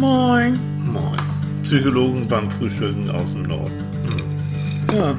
Moin. 0.00 0.58
Moin. 0.78 1.20
Psychologen 1.62 2.26
beim 2.26 2.50
Frühstücken 2.50 3.10
aus 3.10 3.32
dem 3.32 3.42
Norden. 3.42 3.84
Hm. 4.88 4.96
Ja. 4.96 5.10
Ja. 5.10 5.16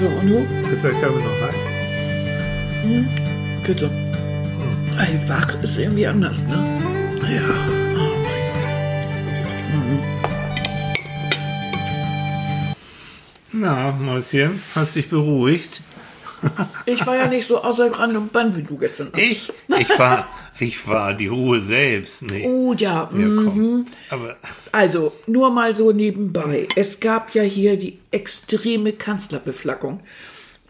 So, 0.00 0.06
und 0.06 0.28
du? 0.30 0.38
Ist 0.72 0.82
der 0.82 0.92
Kaffee 0.92 1.20
noch 1.20 1.40
heiß? 1.42 1.68
Bitte. 3.66 3.90
Ey, 4.96 5.28
wach 5.28 5.62
ist 5.62 5.78
irgendwie 5.78 6.06
anders, 6.06 6.46
ne? 6.46 6.56
Ja. 7.20 7.42
Na, 13.52 13.92
Mäuschen, 13.92 14.62
hast 14.74 14.96
dich 14.96 15.10
beruhigt? 15.10 15.82
Ich 16.86 17.06
war 17.06 17.16
ja 17.16 17.28
nicht 17.28 17.46
so 17.46 17.62
außer 17.62 17.92
Rand 17.98 18.16
und 18.16 18.32
Band 18.32 18.56
wie 18.56 18.62
du 18.62 18.78
gestern. 18.78 19.12
Ich? 19.16 19.52
Ich 19.78 19.98
war, 19.98 20.26
ich 20.58 20.86
war 20.86 21.14
die 21.14 21.28
Ruhe 21.28 21.60
selbst. 21.60 22.22
Nee. 22.22 22.46
Oh 22.46 22.72
ja, 22.74 23.08
Ja, 23.12 23.26
komm. 23.26 23.86
Aber 24.10 24.36
also 24.70 25.12
nur 25.26 25.50
mal 25.50 25.74
so 25.74 25.92
nebenbei. 25.92 26.68
Es 26.76 27.00
gab 27.00 27.34
ja 27.34 27.42
hier 27.42 27.76
die 27.76 27.98
extreme 28.10 28.92
Kanzlerbeflaggung 28.92 30.00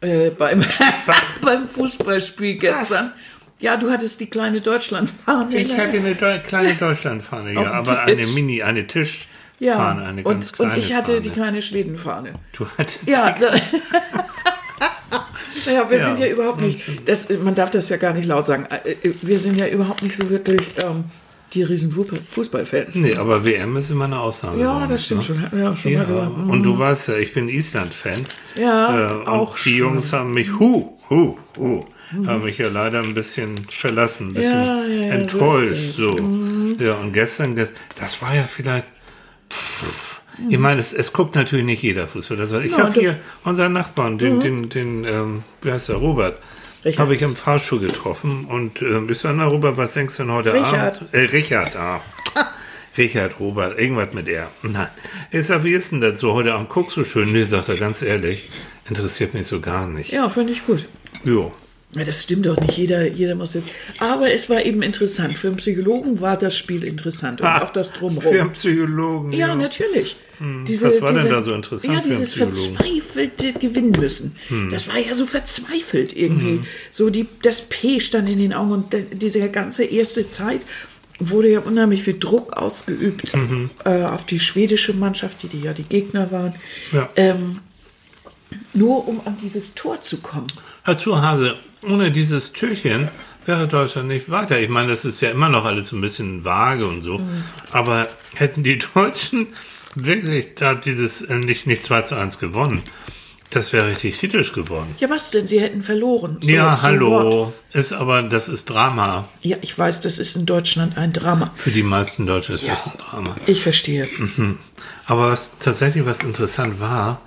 äh, 0.01 0.30
beim, 0.30 0.65
beim 1.42 1.69
Fußballspiel 1.69 2.56
gestern. 2.56 3.12
Ja, 3.61 3.77
du 3.77 3.91
hattest 3.91 4.20
die 4.20 4.27
kleine 4.30 4.61
Deutschlandfahne. 4.61 5.56
ich 5.56 5.77
hatte 5.79 5.97
eine 5.98 6.14
Deu 6.17 6.41
kleine 6.41 6.75
Deutschlandfahne, 6.80 7.53
ja, 7.53 7.70
aber 7.73 8.01
eine 8.03 8.17
Tisch. 8.25 8.34
Mini, 8.34 8.62
eine 8.62 8.87
Tischfahne, 8.89 9.28
ja, 9.61 9.89
eine 10.09 10.23
ganz 10.25 10.51
und, 10.51 10.56
kleine 10.56 10.73
und 10.73 10.78
ich 10.78 10.92
hatte 10.95 11.11
Fahne. 11.12 11.20
die 11.23 11.30
kleine 11.30 11.62
Schwedenfahne. 11.62 12.33
Du 12.53 12.67
hattest 12.77 13.06
Ja, 13.09 13.30
die- 13.33 13.45
naja, 15.66 15.89
wir 15.91 15.98
Ja. 15.98 16.05
sind 16.05 16.19
ja 16.19 16.27
überhaupt 16.27 16.61
nicht, 16.61 16.80
das, 17.07 17.29
man 17.30 17.55
darf 17.55 17.70
das 17.70 17.89
ja 17.89 17.97
gar 17.97 18.12
nicht 18.15 18.27
laut 18.27 18.45
sagen, 18.45 18.66
Äh, 18.84 18.91
äh, 19.09 19.15
wir 19.23 19.39
sind 19.39 19.61
ja 19.61 19.66
überhaupt 19.69 20.03
nicht 20.03 20.16
so 20.16 20.29
wirklich 20.30 20.61
ähm, 20.83 21.05
die 21.53 21.62
riesen 21.65 21.93
Fu- 21.93 22.07
Fußballfans. 22.30 22.95
Nee, 22.97 23.15
aber 23.16 23.45
WM 23.45 23.77
ist 23.77 23.91
immer 23.91 24.06
eine 24.06 24.19
Ausnahme. 24.20 24.61
Ja, 24.62 24.79
uns, 24.79 24.89
das 24.89 25.05
stimmt 25.05 25.29
ne? 25.29 25.48
schon. 25.51 25.67
Auch 25.67 25.77
schon 25.77 25.93
Ja. 25.93 26.05
Mhm. 26.05 26.51
und 26.51 26.62
du 26.62 26.78
weißt 26.78 27.09
ja, 27.09 27.17
ich 27.17 27.34
bin 27.34 27.48
Island-Fan. 27.48 28.25
Ja, 28.59 29.23
äh, 29.23 29.27
auch 29.27 29.51
und 29.51 29.59
schon. 29.59 29.73
die 29.73 29.78
Jungs 29.78 30.12
haben 30.12 30.33
mich, 30.33 30.51
hu, 30.59 30.98
hu, 31.11 31.36
hu, 31.59 31.84
haben 32.27 32.45
mich 32.45 32.58
ja 32.58 32.69
leider 32.69 33.01
ein 33.01 33.14
bisschen 33.14 33.55
verlassen, 33.69 34.29
ein 34.29 34.34
bisschen 34.34 34.62
Ja, 34.64 34.84
ja, 34.84 34.95
ja, 35.06 35.12
enttäuscht. 35.14 35.92
so 35.95 36.17
So, 36.17 36.17
ist 36.17 36.81
Ja, 36.81 36.95
und 36.95 37.12
gestern, 37.12 37.55
das, 37.56 37.69
das 37.98 38.20
war 38.23 38.34
ja 38.34 38.45
vielleicht. 38.45 38.86
Ich 40.48 40.58
meine, 40.58 40.80
es, 40.80 40.92
es 40.92 41.12
guckt 41.12 41.34
natürlich 41.34 41.64
nicht 41.64 41.83
jeder 41.83 42.08
Fußball. 42.08 42.50
War, 42.50 42.62
ich 42.62 42.72
Ja, 42.72 42.78
habe 42.78 42.98
hier 42.98 43.19
unseren 43.44 43.72
Nachbarn, 43.72 44.19
den, 44.19 44.41
den, 44.41 44.69
den 44.69 45.05
ähm, 45.05 45.42
wie 45.61 45.70
heißt 45.72 45.89
der, 45.91 45.97
Robert, 45.97 46.39
habe 46.98 47.14
ich 47.14 47.22
im 47.22 47.36
Fahrstuhl 47.36 47.80
getroffen 47.80 48.47
und 48.47 48.83
ähm, 48.83 49.08
ich 49.11 49.19
sage, 49.19 49.36
na 49.36 49.47
Robert, 49.47 49.77
was 49.77 49.92
denkst 49.94 50.16
du 50.16 50.24
denn 50.24 50.33
heute 50.33 50.52
Richard. 50.55 50.97
Abend? 50.97 51.14
Äh, 51.14 51.19
Richard, 51.27 51.77
ah. 51.77 52.00
Richard, 52.98 53.39
Robert, 53.41 53.78
irgendwas 53.78 54.12
mit 54.12 54.28
er. 54.28 54.50
Nein. 54.62 54.89
Ich 55.30 55.47
sag, 55.47 55.64
wie 55.64 55.72
ist 55.72 55.92
denn 55.92 56.00
das 56.00 56.20
so? 56.20 56.34
Heute 56.34 56.55
Abend 56.55 56.69
guckst 56.70 56.96
du 56.96 57.05
schön? 57.05 57.33
Nee, 57.33 57.44
sagt 57.44 57.69
er 57.69 57.77
ganz 57.77 58.02
ehrlich. 58.02 58.50
Interessiert 58.89 59.33
mich 59.34 59.46
so 59.46 59.61
gar 59.61 59.86
nicht. 59.86 60.12
Ja, 60.12 60.28
finde 60.28 60.52
ich 60.52 60.67
gut. 60.67 60.86
Jo. 61.24 61.52
Ja, 61.95 62.05
das 62.05 62.23
stimmt 62.23 62.47
doch 62.47 62.59
nicht. 62.59 62.79
Jeder, 62.79 63.07
jeder 63.07 63.35
muss 63.35 63.53
jetzt. 63.53 63.69
Aber 63.98 64.33
es 64.33 64.48
war 64.48 64.65
eben 64.65 64.83
interessant. 64.83 65.37
Für 65.39 65.48
einen 65.48 65.57
Psychologen 65.59 66.21
war 66.21 66.39
das 66.39 66.57
Spiel 66.57 66.85
interessant 66.85 67.43
und 67.43 67.47
auch 67.47 67.71
das 67.71 67.91
Für 67.91 67.98
Drumherum. 67.98 68.35
einen 68.35 68.53
Psychologen. 68.53 69.33
Ja, 69.33 69.55
natürlich. 69.55 70.17
Diese, 70.67 70.87
was 70.87 71.01
war 71.01 71.13
denn 71.13 71.29
da 71.29 71.43
so 71.43 71.55
interessant 71.55 71.95
Ja, 71.95 72.03
für 72.03 72.09
dieses 72.09 72.35
verzweifelte 72.35 73.53
Gewinnen 73.53 73.93
müssen. 73.93 74.37
Das 74.70 74.89
war 74.89 74.98
ja 74.98 75.15
so 75.15 75.27
verzweifelt 75.27 76.17
irgendwie. 76.17 76.61
So 76.91 77.11
die, 77.11 77.29
das 77.43 77.61
P 77.69 78.01
stand 78.01 78.29
in 78.29 78.39
den 78.39 78.53
Augen 78.53 78.73
und 78.73 78.97
diese 79.13 79.48
ganze 79.51 79.85
erste 79.85 80.27
Zeit 80.27 80.63
wurde 81.20 81.51
ja 81.51 81.61
unheimlich 81.61 82.03
viel 82.03 82.19
Druck 82.19 82.55
ausgeübt 82.55 83.33
äh, 83.85 84.03
auf 84.05 84.25
die 84.27 84.41
schwedische 84.41 84.95
Mannschaft, 84.95 85.43
die, 85.43 85.48
die 85.48 85.61
ja 85.61 85.73
die 85.73 85.85
Gegner 85.85 86.33
waren. 86.33 86.55
Ja. 86.91 87.09
Ähm, 87.17 87.59
nur 88.72 89.06
um 89.08 89.20
an 89.25 89.36
dieses 89.36 89.75
Tor 89.75 90.00
zu 90.00 90.20
kommen. 90.20 90.46
Herr 90.85 90.98
Zuhase, 90.98 91.57
ohne 91.86 92.11
dieses 92.11 92.52
Türchen 92.52 93.08
wäre 93.46 93.67
Deutschland 93.68 94.08
nicht 94.08 94.30
weiter. 94.30 94.61
Ich 94.61 94.68
meine, 94.68 94.89
das 94.89 95.05
ist 95.05 95.20
ja 95.20 95.30
immer 95.30 95.48
noch 95.48 95.64
alles 95.64 95.89
so 95.89 95.96
ein 95.96 96.01
bisschen 96.01 96.45
vage 96.45 96.86
und 96.86 97.02
so. 97.02 97.18
Mhm. 97.18 97.45
Aber 97.73 98.08
hätten 98.35 98.63
die 98.63 98.79
Deutschen 98.95 99.48
wirklich 99.95 100.55
da 100.55 100.74
dieses 100.74 101.23
äh, 101.23 101.36
nicht, 101.39 101.67
nicht 101.67 101.85
2 101.85 102.02
zu 102.02 102.14
1 102.17 102.39
gewonnen, 102.39 102.83
das 103.51 103.73
wäre 103.74 103.89
richtig 103.89 104.18
kritisch 104.18 104.55
geworden. 104.55 104.95
Ja, 104.98 105.11
was 105.11 105.30
denn? 105.30 105.46
Sie 105.46 105.61
hätten 105.61 105.83
verloren. 105.83 106.39
So- 106.40 106.48
ja, 106.48 106.74
so 106.77 106.83
hallo. 106.84 107.52
Ist 107.74 107.92
aber, 107.92 108.23
das 108.23 108.48
ist 108.48 108.70
Drama. 108.70 109.29
Ja, 109.42 109.58
ich 109.61 109.77
weiß, 109.79 110.01
das 110.01 110.19
ist 110.19 110.36
in 110.36 110.46
Deutschland 110.46 110.96
ein 110.96 111.13
Drama. 111.13 111.52
Für 111.57 111.70
die 111.70 111.83
meisten 111.83 112.24
Deutschen 112.27 112.55
ist 112.55 112.67
das 112.67 112.86
ein 112.86 112.92
Drama. 112.96 113.36
Ich 113.46 113.63
verstehe. 113.63 114.08
Aber 115.07 115.30
was 115.30 115.58
tatsächlich 115.58 116.07
was 116.07 116.23
interessant 116.24 116.80
war, 116.80 117.20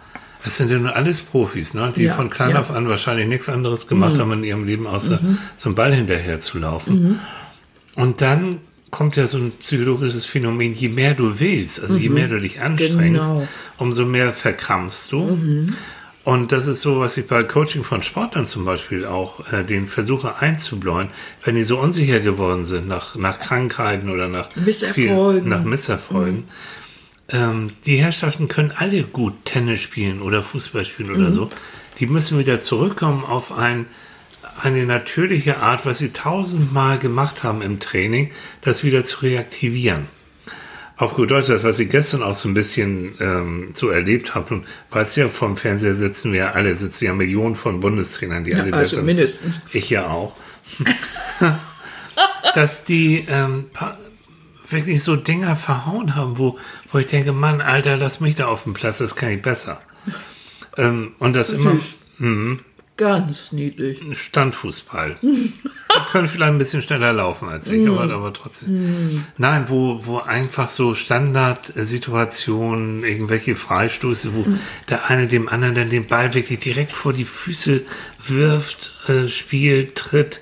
es 0.45 0.57
sind 0.57 0.71
ja 0.71 0.77
nur 0.77 0.95
alles 0.95 1.21
Profis, 1.21 1.73
ne? 1.73 1.91
die 1.95 2.03
Ja, 2.03 2.13
von 2.13 2.29
klein 2.29 2.51
ja. 2.51 2.59
auf 2.59 2.71
an 2.71 2.87
wahrscheinlich 2.87 3.27
nichts 3.27 3.49
anderes 3.49 3.87
gemacht 3.87 4.19
haben 4.19 4.31
in 4.33 4.43
ihrem 4.43 4.65
Leben, 4.65 4.87
außer 4.87 5.19
zum 5.57 5.75
Ball 5.75 5.93
hinterher 5.93 6.39
zu 6.41 6.59
laufen. 6.59 7.19
Und 7.95 8.21
dann 8.21 8.59
kommt 8.91 9.15
ja 9.17 9.25
so 9.27 9.37
ein 9.37 9.51
psychologisches 9.63 10.25
Phänomen, 10.25 10.73
je 10.73 10.89
mehr 10.89 11.13
du 11.15 11.39
willst, 11.39 11.81
also 11.81 11.97
je 11.97 12.09
mehr 12.09 12.27
du 12.27 12.39
dich 12.39 12.61
anstrengst, 12.61 13.21
Genau. 13.21 13.47
umso 13.77 14.05
mehr 14.05 14.33
verkrampfst 14.33 15.11
du. 15.11 15.67
Und 16.23 16.51
das 16.51 16.65
ist 16.65 16.81
so, 16.81 16.99
was 16.99 17.17
ich 17.17 17.27
bei 17.27 17.43
Coaching 17.43 17.83
von 17.83 18.01
Sportlern 18.01 18.47
zum 18.47 18.65
Beispiel 18.65 19.05
auch 19.05 19.51
äh, 19.53 19.63
den 19.63 19.87
versuche 19.87 20.39
einzubläuen, 20.41 21.09
wenn 21.43 21.53
die 21.55 21.63
so 21.63 21.77
unsicher 21.79 22.19
geworden 22.19 22.65
sind 22.65 22.87
nach, 22.87 23.15
nach 23.15 23.39
Krankheiten 23.39 24.09
oder 24.09 24.27
nach 24.27 24.49
Misserfolgen. 24.55 25.43
Viel, 25.43 25.49
nach 25.49 25.63
Misserfolgen. 25.63 26.45
Ähm, 27.29 27.71
die 27.85 27.97
Herrschaften 27.97 28.47
können 28.47 28.71
alle 28.75 29.03
gut 29.03 29.33
Tennis 29.45 29.81
spielen 29.81 30.21
oder 30.21 30.43
Fußball 30.43 30.85
spielen 30.85 31.15
oder 31.15 31.31
so. 31.31 31.49
Die 31.99 32.05
müssen 32.05 32.37
wieder 32.37 32.61
zurückkommen 32.61 33.23
auf 33.23 33.57
ein, 33.57 33.87
eine 34.61 34.85
natürliche 34.85 35.57
Art, 35.57 35.85
was 35.85 35.97
sie 35.97 36.13
tausendmal 36.13 36.99
gemacht 36.99 37.43
haben 37.43 37.61
im 37.61 37.79
Training, 37.79 38.31
das 38.61 38.83
wieder 38.83 39.05
zu 39.05 39.21
reaktivieren. 39.21 40.07
Auf 40.97 41.13
gut 41.15 41.31
Deutsch, 41.31 41.47
das, 41.47 41.63
was 41.63 41.79
ich 41.79 41.89
gestern 41.89 42.23
auch 42.23 42.35
so 42.35 42.47
ein 42.47 42.53
bisschen 42.53 43.15
ähm, 43.19 43.71
so 43.73 43.89
erlebt 43.89 44.33
habe, 44.33 44.53
und 44.53 44.65
weißt 44.91 45.17
ja, 45.17 45.27
vom 45.27 45.57
Fernseher 45.57 45.95
sitzen 45.95 46.31
wir 46.31 46.55
alle, 46.55 46.77
sitzen 46.77 47.05
ja 47.05 47.13
Millionen 47.13 47.57
von 47.57 47.81
Bundestrainern, 47.81 48.45
die 48.45 48.51
Ja, 48.51 48.59
alle 48.59 48.73
also 48.73 48.95
besser 48.95 49.05
mindestens. 49.05 49.61
Ich 49.73 49.89
ja 49.89 50.07
auch. 50.07 50.35
dass 52.55 52.85
die 52.85 53.25
ähm, 53.27 53.65
wirklich 54.69 55.03
so 55.03 55.15
Dinger 55.15 55.55
verhauen 55.55 56.15
haben, 56.15 56.37
wo, 56.37 56.57
wo 56.91 56.99
ich 56.99 57.07
denke, 57.07 57.31
Mann, 57.31 57.61
Alter, 57.61 57.97
lass 57.97 58.19
mich 58.19 58.35
da 58.35 58.47
auf 58.47 58.63
dem 58.63 58.73
Platz, 58.73 58.99
das 58.99 59.15
kann 59.15 59.29
ich 59.29 59.41
besser. 59.41 59.81
Ähm, 60.77 61.13
und 61.19 61.33
das 61.33 61.51
immer 61.51 61.71
Süß. 61.71 61.95
Ganz 62.97 63.51
niedlich. 63.51 63.99
Standfußball. 64.17 65.19
Können 66.11 66.29
vielleicht 66.29 66.53
ein 66.53 66.57
bisschen 66.57 66.81
schneller 66.81 67.11
laufen 67.11 67.49
als 67.49 67.67
ich, 67.67 67.85
aber, 67.87 68.13
aber 68.13 68.31
trotzdem. 68.31 69.21
Nein, 69.37 69.65
wo, 69.67 70.05
wo 70.05 70.19
einfach 70.19 70.69
so 70.69 70.95
Standardsituationen, 70.95 73.03
irgendwelche 73.03 73.57
Freistöße, 73.57 74.33
wo 74.33 74.45
der 74.89 75.09
eine 75.09 75.27
dem 75.27 75.49
anderen 75.49 75.75
dann 75.75 75.89
den 75.89 76.07
Ball 76.07 76.33
wirklich 76.33 76.59
direkt 76.59 76.93
vor 76.93 77.11
die 77.11 77.25
Füße 77.25 77.81
wirft, 78.27 78.93
äh, 79.09 79.27
spielt, 79.27 79.95
tritt 79.95 80.39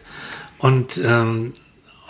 und, 0.60 1.02
ähm, 1.04 1.54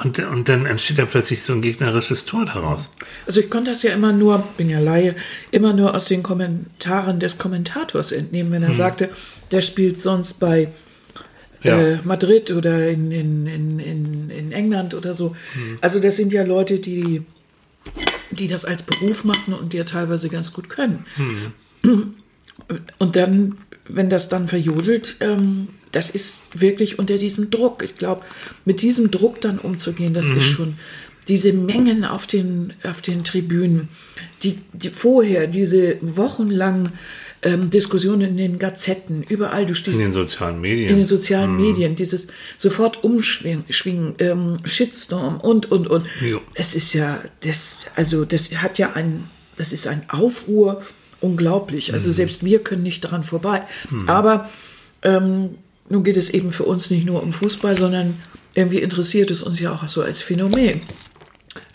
und, 0.03 0.19
und 0.19 0.49
dann 0.49 0.65
entsteht 0.65 0.99
da 0.99 1.05
plötzlich 1.05 1.43
so 1.43 1.53
ein 1.53 1.61
gegnerisches 1.61 2.25
Tor 2.25 2.45
daraus. 2.45 2.91
Also 3.25 3.39
ich 3.39 3.49
konnte 3.49 3.71
das 3.71 3.83
ja 3.83 3.93
immer 3.93 4.11
nur, 4.11 4.43
bin 4.57 4.69
ja 4.69 4.79
Laie, 4.79 5.15
immer 5.51 5.73
nur 5.73 5.95
aus 5.95 6.05
den 6.05 6.23
Kommentaren 6.23 7.19
des 7.19 7.37
Kommentators 7.37 8.11
entnehmen, 8.11 8.51
wenn 8.51 8.63
er 8.63 8.69
Hm. 8.69 8.75
sagte, 8.75 9.09
der 9.51 9.61
spielt 9.61 9.99
sonst 9.99 10.39
bei 10.39 10.69
Ja. 11.63 11.79
äh, 11.79 11.99
Madrid 12.03 12.51
oder 12.51 12.89
in, 12.89 13.11
in, 13.11 13.47
in, 13.47 13.79
in, 13.79 14.29
in 14.29 14.51
England 14.51 14.93
oder 14.93 15.13
so. 15.13 15.35
Hm. 15.53 15.77
Also 15.81 15.99
das 15.99 16.17
sind 16.17 16.33
ja 16.33 16.43
Leute, 16.43 16.79
die, 16.79 17.21
die 18.31 18.47
das 18.47 18.65
als 18.65 18.83
Beruf 18.83 19.23
machen 19.23 19.53
und 19.53 19.71
die 19.73 19.77
ja 19.77 19.85
teilweise 19.85 20.27
ganz 20.29 20.51
gut 20.51 20.69
können. 20.69 21.05
Hm. 21.15 22.13
Und 22.97 23.15
dann, 23.15 23.55
wenn 23.87 24.09
das 24.09 24.29
dann 24.29 24.47
verjodelt, 24.47 25.17
ähm, 25.21 25.67
das 25.93 26.09
ist 26.09 26.39
wirklich 26.53 26.99
unter 26.99 27.17
diesem 27.17 27.49
Druck. 27.49 27.83
Ich 27.83 27.97
glaube, 27.97 28.23
mit 28.65 28.81
diesem 28.81 29.11
Druck 29.11 29.39
dann 29.39 29.59
umzugehen, 29.59 30.13
das 30.13 30.29
ist 30.31 30.43
schon 30.43 30.75
diese 31.27 31.53
Mengen 31.53 32.03
auf 32.03 32.27
den, 32.27 32.73
auf 32.83 33.01
den 33.01 33.23
Tribünen, 33.23 33.87
die, 34.41 34.59
die 34.73 34.89
vorher, 34.89 35.47
diese 35.47 35.97
wochenlangen 36.01 36.91
ähm, 37.43 37.69
Diskussionen 37.69 38.31
in 38.31 38.37
den 38.37 38.59
Gazetten, 38.59 39.23
überall, 39.23 39.65
du 39.65 39.75
stehst 39.75 39.99
In 39.99 40.07
den 40.07 40.13
sozialen 40.13 40.59
Medien. 40.59 40.89
in 40.89 40.95
den 40.97 41.05
sozialen 41.05 41.55
Medien, 41.55 41.95
dieses 41.95 42.27
sofort 42.57 43.03
umschwingen, 43.03 43.65
schwingen, 43.69 44.15
ähm, 44.19 44.57
Shitstorm 44.65 45.39
und, 45.39 45.71
und, 45.71 45.87
und. 45.87 46.05
Jo. 46.21 46.41
Es 46.55 46.75
ist 46.75 46.93
ja, 46.93 47.21
das, 47.41 47.85
also 47.95 48.25
das 48.25 48.53
hat 48.55 48.77
ja 48.77 48.93
ein, 48.93 49.25
das 49.57 49.73
ist 49.73 49.87
ein 49.87 50.03
Aufruhr, 50.09 50.81
unglaublich. 51.21 51.93
Also 51.93 52.11
selbst 52.11 52.43
wir 52.43 52.59
können 52.59 52.83
nicht 52.83 53.03
daran 53.05 53.23
vorbei. 53.23 53.63
Aber 54.07 54.49
ähm, 55.03 55.55
nun 55.89 56.03
geht 56.03 56.17
es 56.17 56.29
eben 56.29 56.51
für 56.51 56.63
uns 56.63 56.89
nicht 56.89 57.05
nur 57.05 57.21
um 57.21 57.33
Fußball, 57.33 57.77
sondern 57.77 58.15
irgendwie 58.53 58.79
interessiert 58.79 59.31
es 59.31 59.43
uns 59.43 59.59
ja 59.59 59.73
auch 59.73 59.87
so 59.87 60.01
als 60.01 60.21
Phänomen. 60.21 60.81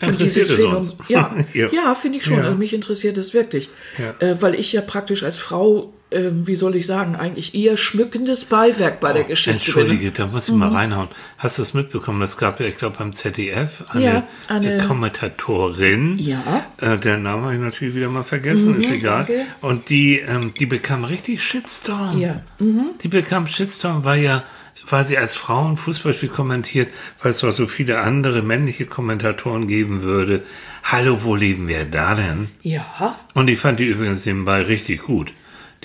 Interessiert 0.01 0.49
es 0.49 0.59
uns? 0.59 0.95
Ja, 1.07 1.35
Ja. 1.53 1.69
ja. 1.71 1.95
finde 1.95 2.17
ich 2.17 2.25
schon. 2.25 2.37
Ja. 2.37 2.43
Also 2.45 2.57
mich 2.57 2.73
interessiert 2.73 3.17
es 3.17 3.33
wirklich. 3.33 3.69
Ja. 3.97 4.15
Äh, 4.27 4.41
weil 4.41 4.55
ich 4.55 4.73
ja 4.73 4.81
praktisch 4.81 5.23
als 5.23 5.37
Frau, 5.37 5.93
äh, 6.11 6.29
wie 6.31 6.55
soll 6.55 6.75
ich 6.75 6.85
sagen, 6.87 7.15
eigentlich 7.15 7.53
eher 7.55 7.77
schmückendes 7.77 8.45
Beiwerk 8.45 8.99
bei 8.99 9.13
der 9.13 9.23
Geschichte 9.25 9.71
bin. 9.71 9.81
Entschuldige, 9.83 10.11
da 10.11 10.27
muss 10.27 10.47
ich 10.49 10.55
mal 10.55 10.69
reinhauen. 10.69 11.07
Hast 11.37 11.57
du 11.57 11.61
es 11.61 11.73
mitbekommen? 11.73 12.21
Es 12.21 12.37
gab 12.37 12.59
ja, 12.59 12.65
ich 12.65 12.77
glaube, 12.77 12.97
beim 12.97 13.13
ZDF 13.13 13.83
eine, 13.89 14.03
Ja, 14.03 14.27
eine- 14.47 14.79
Kommentatorin. 14.87 16.17
Ja. 16.19 16.65
Äh, 16.77 16.97
der 16.97 17.17
Name 17.17 17.43
habe 17.43 17.53
ich 17.55 17.59
natürlich 17.61 17.95
wieder 17.95 18.09
mal 18.09 18.23
vergessen, 18.23 18.79
ist 18.79 18.91
egal. 18.91 19.25
danke. 19.27 19.45
Und 19.61 19.89
die, 19.89 20.19
ähm, 20.19 20.53
die 20.57 20.65
bekam 20.65 21.03
richtig 21.03 21.43
Shitstorm. 21.43 22.17
Ja. 22.19 22.41
Die 22.59 23.07
bekam 23.07 23.47
Shitstorm, 23.47 24.03
weil 24.05 24.21
ja, 24.21 24.43
weil 24.89 25.05
sie 25.05 25.17
als 25.17 25.35
Frau 25.35 25.69
ein 25.69 25.77
Fußballspiel 25.77 26.29
kommentiert, 26.29 26.89
weil 27.21 27.31
es 27.31 27.39
doch 27.39 27.51
so 27.51 27.67
viele 27.67 27.99
andere 27.99 28.41
männliche 28.41 28.85
Kommentatoren 28.87 29.67
geben 29.67 30.01
würde. 30.01 30.43
Hallo, 30.83 31.19
wo 31.23 31.35
leben 31.35 31.67
wir 31.67 31.85
da 31.85 32.15
denn? 32.15 32.47
Ja. 32.63 33.15
Und 33.35 33.49
ich 33.49 33.59
fand 33.59 33.79
die 33.79 33.85
übrigens 33.85 34.25
nebenbei 34.25 34.61
richtig 34.63 35.03
gut. 35.03 35.31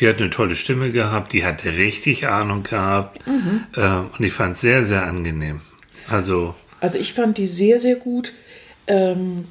Die 0.01 0.09
hat 0.09 0.19
eine 0.19 0.31
tolle 0.31 0.57
Stimme 0.57 0.91
gehabt, 0.91 1.33
die 1.33 1.45
hatte 1.45 1.73
richtig 1.77 2.27
Ahnung 2.27 2.63
gehabt. 2.65 3.21
Ähm, 3.27 4.07
und 4.19 4.25
ich 4.25 4.33
fand 4.33 4.57
es 4.57 4.61
sehr, 4.63 4.85
sehr 4.85 5.05
angenehm. 5.07 5.61
Also, 6.09 6.55
Also 6.81 6.99
ich 6.99 7.13
fand 7.13 7.39
die 7.39 7.47
sehr, 7.47 7.79
sehr 7.79 7.95
gut, 7.97 8.33
ähm, 8.87 9.47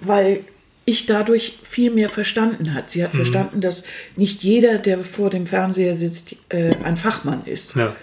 weil 0.00 0.40
ich 0.84 1.06
dadurch 1.06 1.58
viel 1.62 1.90
mehr 1.90 2.08
verstanden 2.08 2.74
hat. 2.74 2.90
Sie 2.90 3.02
hat 3.02 3.12
Mhm. 3.14 3.18
verstanden, 3.18 3.60
dass 3.60 3.84
nicht 4.16 4.42
jeder, 4.42 4.78
der 4.78 5.02
vor 5.04 5.30
dem 5.30 5.46
Fernseher 5.46 5.96
sitzt, 5.96 6.36
äh, 6.48 6.74
ein 6.84 6.96
Fachmann 6.96 7.44
ist. 7.44 7.76
ja. 7.76 7.94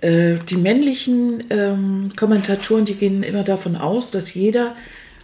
Äh, 0.00 0.38
die 0.48 0.56
männlichen 0.56 1.42
ähm, 1.50 2.10
Kommentatoren, 2.16 2.84
die 2.84 2.94
gehen 2.94 3.24
immer 3.24 3.42
davon 3.42 3.74
aus, 3.74 4.12
dass 4.12 4.32
jeder 4.34 4.76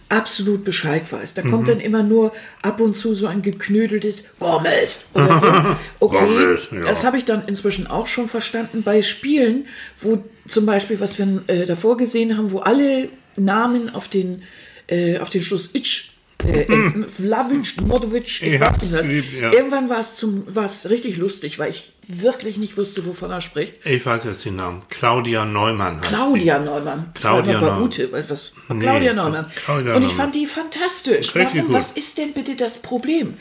absolut 0.09 0.63
Bescheid 0.63 1.11
weiß. 1.11 1.33
Da 1.33 1.43
Mhm. 1.43 1.51
kommt 1.51 1.67
dann 1.67 1.79
immer 1.79 2.03
nur 2.03 2.31
ab 2.61 2.79
und 2.79 2.95
zu 2.95 3.15
so 3.15 3.27
ein 3.27 3.41
geknödeltes 3.41 4.35
Gomez 4.39 5.07
oder 5.13 5.37
so. 5.39 5.47
Okay, 5.99 6.17
Gomez, 6.25 6.59
ja. 6.71 6.81
das 6.81 7.03
habe 7.03 7.17
ich 7.17 7.25
dann 7.25 7.43
inzwischen 7.47 7.87
auch 7.87 8.07
schon 8.07 8.27
verstanden 8.27 8.83
bei 8.83 9.01
Spielen, 9.01 9.65
wo 10.01 10.23
zum 10.47 10.65
Beispiel, 10.65 10.99
was 10.99 11.17
wir 11.17 11.41
äh, 11.47 11.65
davor 11.65 11.97
gesehen 11.97 12.37
haben, 12.37 12.51
wo 12.51 12.59
alle 12.59 13.09
Namen 13.35 13.89
auf 13.93 14.07
den, 14.07 14.43
äh, 14.87 15.17
auf 15.19 15.29
den 15.29 15.41
Schluss 15.41 15.73
Itch 15.73 16.11
äh. 16.45 16.65
Vlavic, 17.17 17.81
Modovic, 17.81 18.41
ich 18.43 18.53
Ja, 18.53 18.59
weiß 18.61 18.81
nicht 18.83 18.93
was. 18.93 19.07
ja. 19.07 19.51
Irgendwann 19.51 19.89
war 19.89 19.99
es 19.99 20.15
zum, 20.17 20.43
war 20.53 20.65
es 20.65 20.87
richtig 20.89 21.17
lustig, 21.17 21.57
weil 21.57 21.71
ich 21.71 21.91
wirklich 22.07 22.57
nicht 22.57 22.77
wusste, 22.77 23.05
wovon 23.05 23.31
er 23.31 23.41
spricht. 23.41 23.85
Ich 23.85 24.05
weiß 24.05 24.25
jetzt 24.25 24.45
den 24.45 24.55
Namen. 24.57 24.81
Claudia 24.89 25.45
Neumann 25.45 25.97
heißt 26.01 26.09
Claudia 26.09 26.59
Neumann. 26.59 27.11
Claudia 27.13 27.59
Neumann. 27.59 27.81
Ute, 27.83 28.09
was? 28.11 28.53
Nee, 28.69 28.79
Claudia 28.79 29.13
Neumann. 29.13 29.45
Claudia 29.65 29.95
und 29.95 30.03
ich 30.03 30.09
Neumann. 30.09 30.17
fand 30.17 30.35
die 30.35 30.45
fantastisch. 30.45 31.35
Warum? 31.35 31.73
Was 31.73 31.91
ist 31.93 32.17
denn 32.17 32.33
bitte 32.33 32.55
das 32.55 32.81
Problem? 32.81 33.33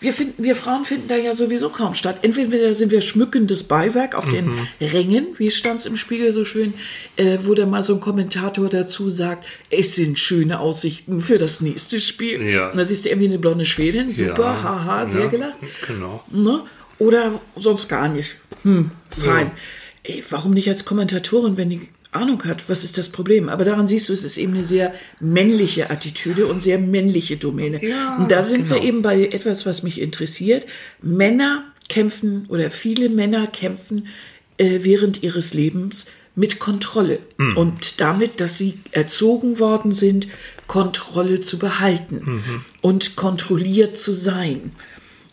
Wir, 0.00 0.12
finden, 0.12 0.42
wir 0.42 0.56
Frauen 0.56 0.84
finden 0.84 1.06
da 1.06 1.14
ja 1.14 1.32
sowieso 1.32 1.68
kaum 1.68 1.94
statt. 1.94 2.18
Entweder 2.22 2.74
sind 2.74 2.90
wir 2.90 3.00
schmückendes 3.02 3.62
Beiwerk 3.62 4.16
auf 4.16 4.26
den 4.28 4.46
Mhm. 4.46 4.66
Rängen, 4.80 5.26
wie 5.38 5.52
stand 5.52 5.78
es 5.78 5.86
im 5.86 5.96
Spiegel 5.96 6.32
so 6.32 6.44
schön, 6.44 6.74
äh, 7.16 7.38
wo 7.42 7.54
da 7.54 7.66
mal 7.66 7.84
so 7.84 7.94
ein 7.94 8.00
Kommentator 8.00 8.68
dazu 8.68 9.10
sagt, 9.10 9.46
es 9.70 9.94
sind 9.94 10.18
schöne 10.18 10.58
Aussichten 10.58 11.20
für 11.20 11.38
das 11.38 11.60
nächste 11.60 12.00
Spiel. 12.00 12.42
Ja. 12.42 12.70
Und 12.70 12.78
da 12.78 12.84
siehst 12.84 13.04
du 13.04 13.10
irgendwie 13.10 13.28
eine 13.28 13.38
blonde 13.38 13.64
Schwedin, 13.64 14.12
super, 14.12 14.42
Ja, 14.42 14.62
haha, 14.64 15.06
sehr 15.06 15.22
ja, 15.22 15.28
gelacht. 15.28 15.54
Genau. 15.86 16.24
Ne? 16.32 16.62
Oder 17.02 17.40
sonst 17.56 17.88
gar 17.88 18.08
nicht. 18.08 18.36
Hm, 18.62 18.90
fein. 19.10 19.50
Ey, 20.04 20.22
warum 20.30 20.52
nicht 20.54 20.68
als 20.68 20.84
Kommentatorin, 20.84 21.56
wenn 21.56 21.70
die 21.70 21.88
Ahnung 22.12 22.44
hat? 22.44 22.68
Was 22.68 22.84
ist 22.84 22.98
das 22.98 23.08
Problem? 23.08 23.48
Aber 23.48 23.64
daran 23.64 23.86
siehst 23.86 24.08
du, 24.08 24.12
es 24.12 24.24
ist 24.24 24.36
eben 24.36 24.54
eine 24.54 24.64
sehr 24.64 24.94
männliche 25.18 25.90
Attitüde 25.90 26.46
und 26.46 26.58
sehr 26.60 26.78
männliche 26.78 27.36
Domäne. 27.36 27.82
Ja, 27.84 28.16
und 28.18 28.30
da 28.30 28.42
sind 28.42 28.68
wir 28.68 28.76
genau. 28.76 28.86
eben 28.88 29.02
bei 29.02 29.26
etwas, 29.26 29.66
was 29.66 29.82
mich 29.82 30.00
interessiert. 30.00 30.66
Männer 31.00 31.64
kämpfen 31.88 32.46
oder 32.48 32.70
viele 32.70 33.08
Männer 33.08 33.46
kämpfen 33.46 34.06
äh, 34.58 34.80
während 34.82 35.22
ihres 35.22 35.54
Lebens 35.54 36.06
mit 36.34 36.58
Kontrolle 36.58 37.18
Mhm. 37.36 37.56
und 37.56 38.00
damit, 38.00 38.40
dass 38.40 38.56
sie 38.58 38.78
erzogen 38.92 39.58
worden 39.58 39.92
sind, 39.92 40.28
Kontrolle 40.66 41.40
zu 41.40 41.58
behalten 41.58 42.20
Mhm. 42.24 42.64
und 42.80 43.16
kontrolliert 43.16 43.98
zu 43.98 44.14
sein 44.14 44.72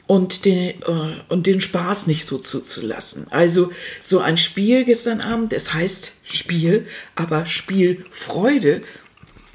und 0.09 0.45
den, 0.45 0.81
äh, 0.81 1.21
und 1.27 1.45
den 1.45 1.61
Spaß 1.61 2.07
nicht 2.07 2.25
so 2.25 2.39
zuzulassen. 2.39 3.27
Also 3.29 3.71
so 4.01 4.17
ein 4.17 4.37
Spiel 4.37 4.83
gestern 4.83 5.21
Abend, 5.21 5.53
es 5.53 5.71
heißt 5.71 6.13
Spiel, 6.23 6.87
aber 7.13 7.45
Spielfreude 7.45 8.81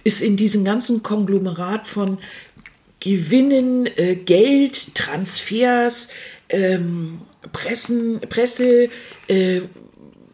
ist 0.04 0.22
in 0.22 0.36
diesem 0.36 0.64
ganzen 0.64 1.02
Konglomerat 1.02 1.88
von 1.88 2.18
Gewinnen, 3.00 3.86
äh, 3.96 4.14
Geld, 4.14 4.94
Transfers, 4.94 6.10
ähm, 6.50 7.22
Pressen, 7.52 8.20
Presse, 8.20 8.90
äh, 9.26 9.62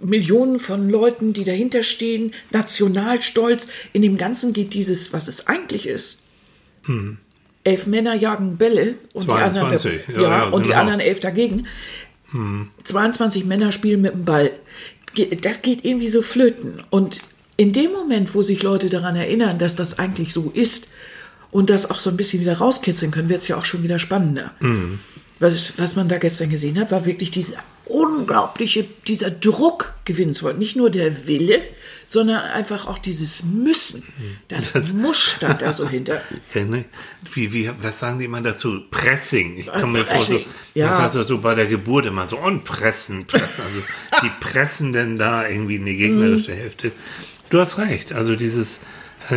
Millionen 0.01 0.59
von 0.59 0.91
Leuten, 0.91 1.33
die 1.33 1.45
dahinter 1.45 1.83
stehen, 1.83 2.35
Nationalstolz. 2.51 3.69
In 3.95 4.03
dem 4.03 4.19
Ganzen 4.19 4.53
geht 4.53 4.75
dieses, 4.75 5.15
was 5.15 5.29
es 5.29 5.47
eigentlich 5.47 5.87
ist. 5.87 6.25
Elf 7.65 7.87
Männer 7.87 8.15
jagen 8.15 8.57
Bälle 8.57 8.95
und 9.13 9.25
22, 9.25 9.91
die 10.07 10.15
anderen, 10.15 10.23
ja, 10.23 10.39
ja, 10.39 10.49
und 10.49 10.65
die 10.65 10.71
genau. 10.71 10.81
anderen 10.81 11.01
elf 11.01 11.21
dagegen. 11.21 11.67
22 12.85 13.45
Männer 13.45 13.73
spielen 13.73 14.01
mit 14.01 14.13
dem 14.13 14.25
Ball. 14.25 14.51
Das 15.43 15.63
geht 15.63 15.85
irgendwie 15.85 16.09
so 16.09 16.23
flöten. 16.23 16.83
Und 16.91 17.23
in 17.57 17.73
dem 17.73 17.93
Moment, 17.93 18.35
wo 18.35 18.43
sich 18.43 18.63
Leute 18.63 18.89
daran 18.89 19.17
erinnern, 19.17 19.59
dass 19.59 19.77
das 19.77 19.99
eigentlich 19.99 20.33
so 20.33 20.51
ist 20.55 20.93
und 21.51 21.69
das 21.69 21.91
auch 21.91 21.99
so 21.99 22.09
ein 22.11 22.17
bisschen 22.17 22.41
wieder 22.41 22.59
rauskitzeln 22.59 23.11
können, 23.11 23.29
wird 23.29 23.41
es 23.41 23.49
ja 23.49 23.57
auch 23.59 23.65
schon 23.65 23.83
wieder 23.83 23.99
spannender. 23.99 24.53
Was, 25.41 25.75
was 25.77 25.97
man 25.97 26.09
da 26.09 26.19
gestern 26.19 26.51
gesehen 26.51 26.79
hat, 26.79 26.91
war 26.91 27.05
wirklich 27.05 27.31
dieser 27.31 27.59
unglaubliche, 27.87 28.85
dieser 29.07 29.31
Druck 29.31 29.95
gewinnen 30.05 30.33
zu 30.33 30.45
wollen. 30.45 30.59
Nicht 30.59 30.77
nur 30.77 30.91
der 30.91 31.27
Wille, 31.27 31.61
sondern 32.11 32.43
einfach 32.43 32.89
auch 32.89 32.99
dieses 32.99 33.45
Müssen. 33.45 34.03
Das, 34.49 34.75
Muss 34.93 35.17
stand 35.17 35.63
da 35.63 35.73
so 35.73 35.89
hinter. 35.89 36.21
Ne? 36.55 36.85
wie, 37.35 37.53
wie, 37.53 37.71
was 37.83 38.01
sagen 38.01 38.19
die 38.19 38.25
immer 38.25 38.41
dazu? 38.41 38.81
Pressing. 38.91 39.57
Ich 39.57 39.69
komme 39.69 40.01
mir 40.01 40.05
vor, 40.05 40.21
so, 40.21 40.41
ja. 40.75 40.89
das 40.89 41.15
heißt 41.15 41.29
so 41.29 41.39
bei 41.39 41.55
der 41.55 41.67
Geburt 41.67 42.07
immer 42.07 42.27
so, 42.27 42.37
und 42.37 42.65
pressen, 42.65 43.27
pressen. 43.27 43.63
Also 43.63 43.83
die 44.25 44.31
pressen 44.41 44.93
denn 44.93 45.19
da 45.19 45.47
irgendwie 45.47 45.77
in 45.77 45.87
die 45.87 45.97
gegnerische 45.97 46.53
Hälfte. 46.53 46.91
Du 47.49 47.61
hast 47.61 47.79
recht. 47.79 48.13
Also 48.13 48.35
dieses, 48.35 48.81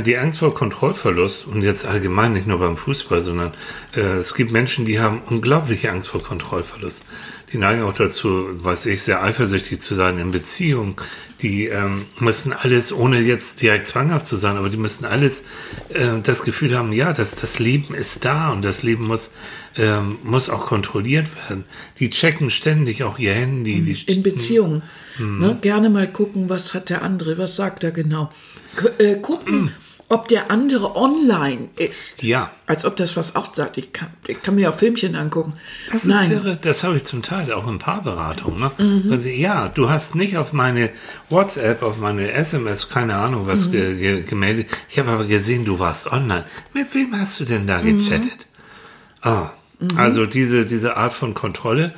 die 0.05 0.17
Angst 0.17 0.39
vor 0.39 0.53
Kontrollverlust 0.53 1.45
und 1.47 1.61
jetzt 1.61 1.85
allgemein 1.85 2.33
nicht 2.33 2.47
nur 2.47 2.59
beim 2.59 2.77
Fußball, 2.77 3.21
sondern 3.21 3.53
äh, 3.95 3.99
es 3.99 4.33
gibt 4.33 4.51
Menschen, 4.51 4.85
die 4.85 4.99
haben 4.99 5.21
unglaubliche 5.21 5.91
Angst 5.91 6.09
vor 6.09 6.23
Kontrollverlust. 6.23 7.05
Die 7.51 7.59
neigen 7.59 7.83
auch 7.83 7.93
dazu, 7.93 8.47
weiß 8.51 8.87
ich, 8.87 9.03
sehr 9.03 9.21
eifersüchtig 9.21 9.79
zu 9.81 9.93
sein 9.93 10.17
in 10.17 10.31
Beziehungen. 10.31 10.95
Die 11.43 11.65
ähm, 11.65 12.05
müssen 12.17 12.51
alles, 12.51 12.91
ohne 12.91 13.19
jetzt 13.19 13.61
direkt 13.61 13.87
zwanghaft 13.87 14.25
zu 14.25 14.37
sein, 14.37 14.57
aber 14.57 14.69
die 14.69 14.77
müssen 14.77 15.05
alles 15.05 15.43
äh, 15.89 16.19
das 16.23 16.43
Gefühl 16.43 16.75
haben, 16.75 16.91
ja, 16.93 17.13
das, 17.13 17.35
das 17.35 17.59
Leben 17.59 17.93
ist 17.93 18.25
da 18.25 18.49
und 18.51 18.63
das 18.63 18.81
Leben 18.81 19.05
muss, 19.05 19.31
ähm, 19.77 20.17
muss 20.23 20.49
auch 20.49 20.65
kontrolliert 20.65 21.27
werden. 21.47 21.65
Die 21.99 22.09
checken 22.09 22.49
ständig 22.49 23.03
auch 23.03 23.19
ihr 23.19 23.33
Handy. 23.33 23.81
Die 23.81 24.11
in 24.11 24.23
Beziehungen. 24.23 24.81
Mhm. 25.17 25.39
Ne? 25.39 25.57
Gerne 25.61 25.89
mal 25.89 26.07
gucken, 26.07 26.49
was 26.49 26.73
hat 26.73 26.89
der 26.89 27.01
andere, 27.03 27.37
was 27.37 27.55
sagt 27.55 27.83
er 27.83 27.91
genau. 27.91 28.31
K 28.75 28.87
äh, 28.97 29.15
gucken, 29.19 29.71
ob 30.09 30.27
der 30.27 30.51
andere 30.51 30.95
online 30.95 31.69
ist. 31.75 32.21
Ja. 32.23 32.51
Als 32.67 32.85
ob 32.85 32.95
das 32.97 33.15
was 33.17 33.35
auch 33.35 33.55
sagt. 33.55 33.77
Ich 33.77 33.93
kann, 33.93 34.09
ich 34.27 34.41
kann 34.43 34.55
mir 34.55 34.69
auch 34.69 34.75
Filmchen 34.75 35.15
angucken. 35.15 35.53
Das 35.91 36.03
Nein. 36.03 36.29
ist 36.31 36.37
irre. 36.37 36.57
Das 36.61 36.83
habe 36.83 36.97
ich 36.97 37.05
zum 37.05 37.23
Teil 37.23 37.51
auch 37.51 37.67
in 37.67 37.79
Paarberatung. 37.79 38.57
Ne? 38.59 38.71
Mhm. 38.77 39.21
Ja, 39.23 39.69
du 39.69 39.89
hast 39.89 40.13
nicht 40.15 40.37
auf 40.37 40.53
meine 40.53 40.89
WhatsApp, 41.29 41.81
auf 41.81 41.97
meine 41.97 42.31
SMS, 42.31 42.89
keine 42.89 43.15
Ahnung, 43.15 43.47
was 43.47 43.67
Mhm. 43.67 43.71
ge 43.71 43.95
ge 43.97 44.21
gemeldet. 44.23 44.67
Ich 44.89 44.99
habe 44.99 45.09
aber 45.11 45.25
gesehen, 45.25 45.65
du 45.65 45.79
warst 45.79 46.11
online. 46.11 46.45
Mit 46.73 46.93
wem 46.93 47.15
hast 47.19 47.39
du 47.39 47.45
denn 47.45 47.65
da 47.65 47.81
Mhm. 47.81 47.99
gechattet? 47.99 48.47
Ah, 49.21 49.49
also 49.95 50.25
diese, 50.25 50.65
diese 50.65 50.95
Art 50.97 51.13
von 51.13 51.33
Kontrolle, 51.33 51.93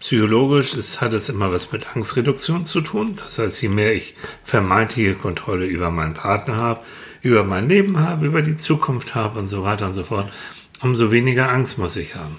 psychologisch 0.00 0.74
ist, 0.74 1.00
hat 1.00 1.12
es 1.12 1.28
immer 1.28 1.52
was 1.52 1.70
mit 1.72 1.94
Angstreduktion 1.94 2.64
zu 2.64 2.80
tun. 2.80 3.18
Das 3.22 3.38
heißt, 3.38 3.62
je 3.62 3.68
mehr 3.68 3.94
ich 3.94 4.14
vermeintliche 4.44 5.14
Kontrolle 5.14 5.66
über 5.66 5.90
meinen 5.90 6.14
Partner 6.14 6.56
habe, 6.56 6.80
über 7.22 7.44
mein 7.44 7.68
Leben 7.68 8.00
habe, 8.00 8.26
über 8.26 8.42
die 8.42 8.56
Zukunft 8.56 9.14
habe 9.14 9.38
und 9.38 9.48
so 9.48 9.62
weiter 9.62 9.86
und 9.86 9.94
so 9.94 10.02
fort, 10.02 10.32
umso 10.80 11.12
weniger 11.12 11.50
Angst 11.50 11.78
muss 11.78 11.96
ich 11.96 12.14
haben. 12.14 12.38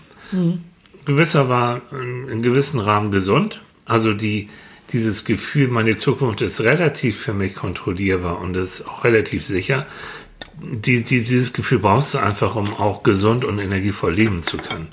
Gewisser 1.05 1.49
war 1.49 1.81
in, 1.91 2.27
in 2.29 2.41
gewissen 2.41 2.79
Rahmen 2.79 3.11
gesund. 3.11 3.61
Also 3.85 4.13
die, 4.13 4.49
dieses 4.91 5.25
Gefühl, 5.25 5.67
meine 5.67 5.97
Zukunft 5.97 6.41
ist 6.41 6.61
relativ 6.61 7.17
für 7.19 7.33
mich 7.33 7.55
kontrollierbar 7.55 8.39
und 8.39 8.57
ist 8.57 8.87
auch 8.87 9.03
relativ 9.03 9.45
sicher. 9.45 9.85
Die, 10.59 11.03
die, 11.03 11.21
dieses 11.21 11.53
Gefühl 11.53 11.79
brauchst 11.79 12.13
du 12.15 12.17
einfach, 12.17 12.55
um 12.55 12.73
auch 12.73 13.03
gesund 13.03 13.45
und 13.45 13.59
energievoll 13.59 14.13
leben 14.13 14.41
zu 14.41 14.57
können. 14.57 14.87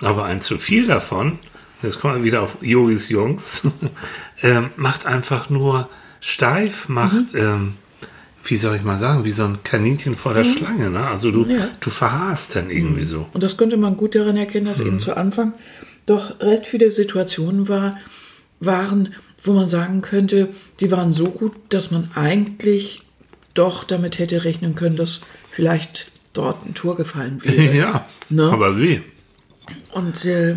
Aber 0.00 0.24
ein 0.24 0.42
zu 0.42 0.58
viel 0.58 0.86
davon, 0.86 1.38
jetzt 1.84 2.00
kommen 2.00 2.16
wir 2.16 2.24
wieder 2.24 2.42
auf 2.42 2.58
Yogis 2.60 3.08
Jungs, 3.08 3.62
ähm, 4.42 4.70
macht 4.76 5.06
einfach 5.06 5.50
nur 5.50 5.88
steif, 6.20 6.88
macht, 6.88 7.34
ähm, 7.34 7.74
wie 8.44 8.56
soll 8.56 8.76
ich 8.76 8.82
mal 8.82 8.98
sagen, 8.98 9.24
wie 9.24 9.30
so 9.30 9.44
ein 9.44 9.62
Kaninchen 9.62 10.16
vor 10.16 10.34
der 10.34 10.44
Schlange. 10.44 10.90
Ne? 10.90 11.06
Also 11.06 11.30
du, 11.30 11.44
Ja. 11.46 11.68
du 11.80 11.90
verharrst 11.90 12.56
dann 12.56 12.70
irgendwie 12.70 13.04
so. 13.04 13.26
Und 13.32 13.42
das 13.42 13.56
könnte 13.56 13.76
man 13.76 13.96
gut 13.96 14.14
daran 14.14 14.36
erkennen, 14.36 14.66
dass 14.66 14.80
eben 14.80 15.00
zu 15.00 15.16
Anfang 15.16 15.52
doch 16.06 16.40
recht 16.40 16.66
viele 16.66 16.90
Situationen 16.90 17.68
war, 17.68 17.96
waren, 18.60 19.14
wo 19.42 19.52
man 19.52 19.66
sagen 19.66 20.02
könnte, 20.02 20.48
die 20.80 20.90
waren 20.90 21.12
so 21.12 21.26
gut, 21.26 21.52
dass 21.70 21.90
man 21.90 22.10
eigentlich 22.14 23.02
doch 23.54 23.84
damit 23.84 24.18
hätte 24.18 24.44
rechnen 24.44 24.74
können, 24.74 24.96
dass 24.96 25.20
vielleicht 25.50 26.10
dort 26.34 26.66
ein 26.66 26.74
Tor 26.74 26.96
gefallen 26.96 27.40
wäre. 27.44 27.74
ja, 27.74 28.06
Ne? 28.28 28.44
aber 28.50 28.78
wie? 28.78 29.00
Und 29.92 30.24
äh, 30.26 30.56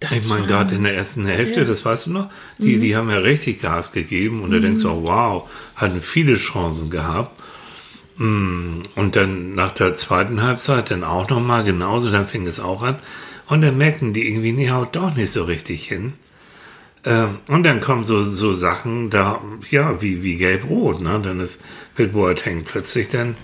das 0.00 0.12
Ich 0.12 0.28
meine, 0.28 0.46
gerade 0.46 0.74
in 0.74 0.84
der 0.84 0.94
ersten 0.94 1.26
Hälfte, 1.26 1.60
Ja. 1.60 1.64
Mhm. 1.64 1.68
das 1.68 1.84
weißt 1.84 2.06
du 2.06 2.12
noch, 2.12 2.30
die, 2.58 2.78
die 2.78 2.94
haben 2.96 3.10
ja 3.10 3.18
richtig 3.18 3.60
Gas 3.60 3.92
gegeben 3.92 4.42
und 4.42 4.50
da 4.52 4.58
denkst 4.58 4.82
du, 4.82 4.90
auch, 4.90 5.02
wow, 5.02 5.50
hatten 5.76 6.00
viele 6.00 6.36
Chancen 6.36 6.90
gehabt. 6.90 7.40
Mm, 8.16 8.82
Und 8.96 9.16
dann 9.16 9.54
nach 9.54 9.72
der 9.72 9.94
zweiten 9.96 10.42
Halbzeit 10.42 10.90
dann 10.90 11.04
auch 11.04 11.28
nochmal 11.28 11.64
genauso, 11.64 12.10
dann 12.10 12.26
fing 12.26 12.46
es 12.46 12.60
auch 12.60 12.82
an. 12.82 12.96
Und 13.46 13.62
dann 13.62 13.78
merken 13.78 14.12
die 14.12 14.28
irgendwie, 14.28 14.52
nee, 14.52 14.70
haut 14.70 14.94
doch 14.96 15.14
nicht 15.16 15.30
so 15.32 15.44
richtig 15.44 15.86
hin. 15.88 16.14
Ähm, 17.04 17.38
Und 17.46 17.62
dann 17.64 17.80
kommen 17.80 18.04
so, 18.04 18.24
so 18.24 18.52
Sachen 18.52 19.08
da, 19.10 19.40
ja, 19.70 20.02
wie, 20.02 20.22
wie 20.24 20.36
gelb-rot, 20.36 21.00
ne? 21.00 21.20
Dann 21.22 21.38
ist, 21.40 21.62
wird 21.96 22.12
Boateng 22.12 22.64
plötzlich 22.64 23.08
dann 23.08 23.36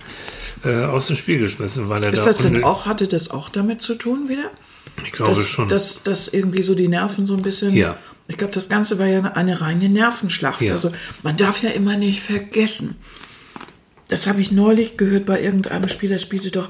äh, 0.65 0.85
aus 0.85 1.07
dem 1.07 1.17
Spiel 1.17 1.39
geschmissen, 1.39 1.89
weil 1.89 2.03
er 2.05 2.13
ist 2.13 2.23
da 2.23 2.27
das 2.27 2.39
denn 2.39 2.65
auch, 2.65 2.87
hatte 2.87 3.07
das 3.07 3.31
auch 3.31 3.49
damit 3.49 3.81
zu 3.81 3.95
tun 3.95 4.29
wieder? 4.29 4.51
Ich 5.03 5.13
glaube 5.13 5.31
dass, 5.33 5.49
schon. 5.49 5.69
Dass, 5.69 6.03
dass 6.03 6.29
irgendwie 6.29 6.63
so 6.63 6.75
die 6.75 6.89
Nerven 6.89 7.27
so 7.27 7.35
ein 7.35 7.43
bisschen. 7.43 7.75
Ja. 7.75 7.99
Ich 8.29 8.39
glaube, 8.39 8.53
das 8.55 8.69
Ganze 8.69 8.99
war 8.99 9.07
ja 9.07 9.19
eine, 9.19 9.37
eine 9.37 9.61
reine 9.61 9.89
Nervenschlacht. 9.89 10.61
Ja. 10.63 10.73
Also 10.73 10.93
man 11.23 11.37
darf 11.37 11.63
ja 11.63 11.71
immer 11.71 11.97
nicht 11.97 12.21
vergessen. 12.21 12.97
Das 14.09 14.27
habe 14.27 14.41
ich 14.41 14.53
neulich 14.53 14.97
gehört 14.97 15.27
bei 15.27 15.43
irgendeinem 15.43 15.89
Spieler, 15.89 16.19
spielte 16.19 16.51
doch 16.51 16.69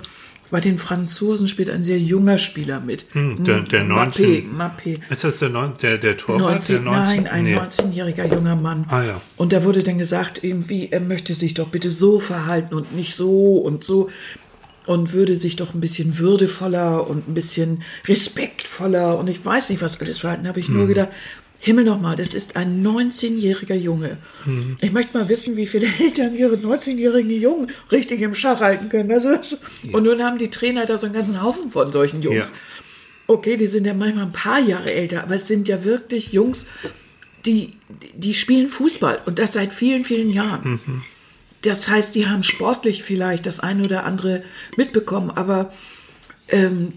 bei 0.50 0.60
den 0.60 0.78
Franzosen 0.78 1.48
spielt 1.48 1.68
ein 1.68 1.82
sehr 1.82 1.98
junger 1.98 2.38
Spieler 2.38 2.78
mit. 2.78 3.06
Hm, 3.12 3.42
der- 3.42 3.62
der 3.62 3.82
Mappé, 3.82 4.44
19. 4.44 4.56
Mappé. 4.56 5.00
ist 5.10 5.24
das 5.24 5.38
der, 5.40 5.48
neun, 5.48 5.72
der, 5.82 5.98
der 5.98 6.16
Torwart? 6.16 6.52
19, 6.52 6.74
der 6.76 6.92
19? 6.92 7.16
nein, 7.24 7.26
ein 7.26 7.44
Nee. 7.44 7.56
19-jähriger 7.58 8.32
junger 8.32 8.54
Mann. 8.54 8.84
Ah, 8.88 9.02
ja. 9.02 9.20
Und 9.36 9.52
da 9.52 9.64
wurde 9.64 9.82
dann 9.82 9.98
gesagt, 9.98 10.44
irgendwie, 10.44 10.90
er 10.92 11.00
möchte 11.00 11.34
sich 11.34 11.54
doch 11.54 11.68
bitte 11.68 11.90
so 11.90 12.20
verhalten 12.20 12.74
und 12.74 12.94
nicht 12.94 13.16
so 13.16 13.56
und 13.56 13.82
so. 13.82 14.10
Und 14.86 15.12
würde 15.14 15.36
sich 15.36 15.56
doch 15.56 15.72
ein 15.74 15.80
bisschen 15.80 16.18
würdevoller 16.18 17.08
und 17.08 17.26
ein 17.28 17.34
bisschen 17.34 17.82
respektvoller 18.06 19.18
und 19.18 19.28
ich 19.28 19.44
weiß 19.44 19.70
nicht, 19.70 19.80
was 19.80 20.00
alles 20.00 20.18
verhalten. 20.18 20.44
Da 20.44 20.50
habe 20.50 20.60
ich 20.60 20.68
Mhm. 20.68 20.76
nur 20.76 20.86
gedacht, 20.88 21.08
Himmel 21.58 21.84
nochmal, 21.86 22.14
das 22.16 22.34
ist 22.34 22.56
ein 22.56 22.84
19-jähriger 22.86 23.74
Junge. 23.74 24.18
Mhm. 24.44 24.76
Ich 24.82 24.92
möchte 24.92 25.16
mal 25.16 25.26
wissen, 25.30 25.56
wie 25.56 25.66
viele 25.66 25.86
Eltern 25.98 26.34
ihre 26.34 26.56
19-jährigen 26.56 27.30
Jungen 27.40 27.70
richtig 27.90 28.20
im 28.20 28.34
Schach 28.34 28.60
halten 28.60 28.90
können. 28.90 29.08
Das, 29.08 29.24
Und 29.90 30.04
nun 30.04 30.22
haben 30.22 30.36
die 30.36 30.50
Trainer 30.50 30.84
da 30.84 30.98
so 30.98 31.06
einen 31.06 31.14
ganzen 31.14 31.42
Haufen 31.42 31.70
von 31.70 31.90
solchen 31.90 32.20
Jungs. 32.20 32.50
Ja. 32.50 32.54
Okay, 33.26 33.56
die 33.56 33.66
sind 33.66 33.86
ja 33.86 33.94
manchmal 33.94 34.26
ein 34.26 34.32
paar 34.32 34.60
Jahre 34.60 34.92
älter, 34.92 35.22
aber 35.22 35.36
es 35.36 35.46
sind 35.46 35.66
ja 35.66 35.82
wirklich 35.84 36.32
Jungs, 36.34 36.66
die, 37.46 37.72
die 38.14 38.34
spielen 38.34 38.68
Fußball 38.68 39.20
und 39.24 39.38
das 39.38 39.54
seit 39.54 39.72
vielen, 39.72 40.04
vielen 40.04 40.28
Jahren. 40.28 41.02
Das 41.64 41.88
heißt, 41.88 42.14
die 42.14 42.26
haben 42.26 42.42
sportlich 42.42 43.02
vielleicht 43.02 43.46
das 43.46 43.60
eine 43.60 43.84
oder 43.84 44.04
andere 44.04 44.42
mitbekommen, 44.76 45.30
aber 45.30 45.72
ähm, 46.48 46.92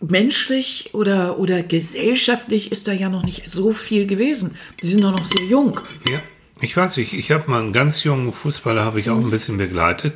menschlich 0.00 0.90
oder, 0.92 1.38
oder 1.38 1.62
gesellschaftlich 1.62 2.70
ist 2.72 2.88
da 2.88 2.92
ja 2.92 3.08
noch 3.08 3.24
nicht 3.24 3.48
so 3.48 3.72
viel 3.72 4.06
gewesen. 4.06 4.56
Die 4.82 4.86
sind 4.86 5.02
doch 5.02 5.12
noch 5.12 5.26
sehr 5.26 5.44
jung. 5.44 5.80
Ja, 6.10 6.20
ich 6.60 6.76
weiß 6.76 6.96
nicht, 6.98 7.12
ich 7.14 7.30
habe 7.30 7.50
mal 7.50 7.60
einen 7.60 7.72
ganz 7.72 8.04
jungen 8.04 8.32
Fußballer, 8.32 8.84
habe 8.84 9.00
ich 9.00 9.06
Mhm. 9.06 9.12
auch 9.12 9.24
ein 9.24 9.30
bisschen 9.30 9.56
begleitet. 9.56 10.14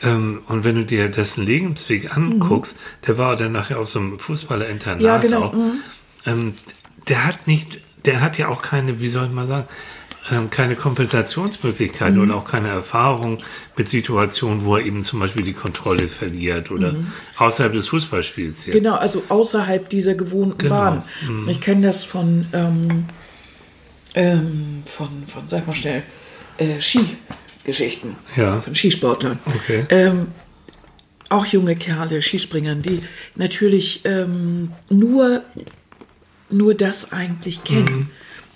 Ähm, 0.00 0.42
und 0.46 0.64
wenn 0.64 0.76
du 0.76 0.84
dir 0.86 1.08
dessen 1.08 1.44
Lebensweg 1.44 2.16
anguckst, 2.16 2.78
der 3.06 3.18
war 3.18 3.36
dann 3.36 3.52
nachher 3.52 3.80
auf 3.80 3.88
so 3.90 3.98
einem 3.98 4.18
Fußballerinternat 4.18 5.00
Mhm. 5.00 5.04
Ja, 5.06 5.16
genau, 5.18 5.42
auch. 5.44 5.54
Ähm, 6.24 6.54
der 7.08 7.24
hat 7.26 7.46
nicht, 7.46 7.80
der 8.04 8.20
hat 8.20 8.38
ja 8.38 8.48
auch 8.48 8.62
keine, 8.62 9.00
wie 9.00 9.08
soll 9.08 9.26
ich 9.26 9.32
mal 9.32 9.46
sagen, 9.48 9.66
keine 10.50 10.76
Kompensationsmöglichkeiten 10.76 12.16
Mhm. 12.16 12.22
und 12.22 12.30
auch 12.32 12.44
keine 12.44 12.68
Erfahrung 12.68 13.38
mit 13.76 13.88
Situationen, 13.88 14.64
wo 14.64 14.76
er 14.76 14.84
eben 14.84 15.02
zum 15.02 15.20
Beispiel 15.20 15.42
die 15.44 15.52
Kontrolle 15.52 16.08
verliert 16.08 16.70
oder 16.70 16.94
außerhalb 17.36 17.72
des 17.72 17.88
Fußballspiels 17.88 18.66
jetzt. 18.66 18.74
Mhm. 18.74 18.78
Genau, 18.82 18.94
also 18.96 19.22
außerhalb 19.28 19.88
dieser 19.88 20.14
gewohnten 20.14 20.58
Genau. 20.58 20.74
Bahn. 20.74 21.02
Ich 21.48 21.60
kenne 21.60 21.86
das 21.86 22.04
von, 22.04 22.46
ähm, 22.52 23.04
ähm, 24.14 24.82
von, 24.86 25.08
von, 25.26 25.46
sag 25.46 25.66
mal 25.66 25.74
schnell, 25.76 26.02
äh, 26.58 26.80
Skigeschichten. 26.80 28.16
Ja. 28.36 28.60
Von 28.60 28.74
Skisportlern. 28.74 29.38
Okay. 29.46 29.86
Ähm, 29.90 30.28
auch 31.28 31.44
junge 31.46 31.76
Kerle, 31.76 32.22
Skispringern, 32.22 32.80
die 32.82 33.00
natürlich 33.36 34.02
ähm, 34.06 34.72
nur, 34.88 35.42
nur 36.50 36.74
das 36.74 37.12
eigentlich 37.12 37.64
kennen. 37.64 38.10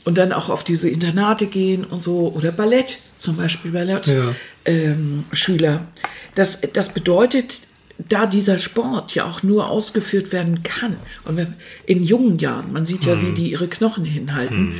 Mhm. 0.04 0.08
Und 0.08 0.18
dann 0.18 0.32
auch 0.32 0.48
auf 0.48 0.64
diese 0.64 0.88
Internate 0.88 1.46
gehen 1.46 1.84
und 1.84 2.02
so. 2.02 2.32
Oder 2.36 2.50
Ballett, 2.52 2.98
zum 3.18 3.36
Beispiel 3.36 3.70
Ballett. 3.70 4.06
Ja. 4.08 4.34
Ähm, 4.64 5.24
Schüler. 5.32 5.86
Das, 6.34 6.60
das 6.72 6.92
bedeutet, 6.94 7.62
da 8.08 8.26
dieser 8.26 8.58
Sport 8.58 9.14
ja 9.14 9.26
auch 9.26 9.42
nur 9.42 9.68
ausgeführt 9.68 10.32
werden 10.32 10.62
kann, 10.62 10.96
und 11.24 11.36
wenn, 11.36 11.54
in 11.86 12.02
jungen 12.02 12.38
Jahren, 12.38 12.72
man 12.72 12.84
sieht 12.84 13.04
ja, 13.04 13.14
Mhm. 13.14 13.26
wie 13.28 13.32
die 13.42 13.50
ihre 13.52 13.68
Knochen 13.68 14.04
hinhalten, 14.04 14.74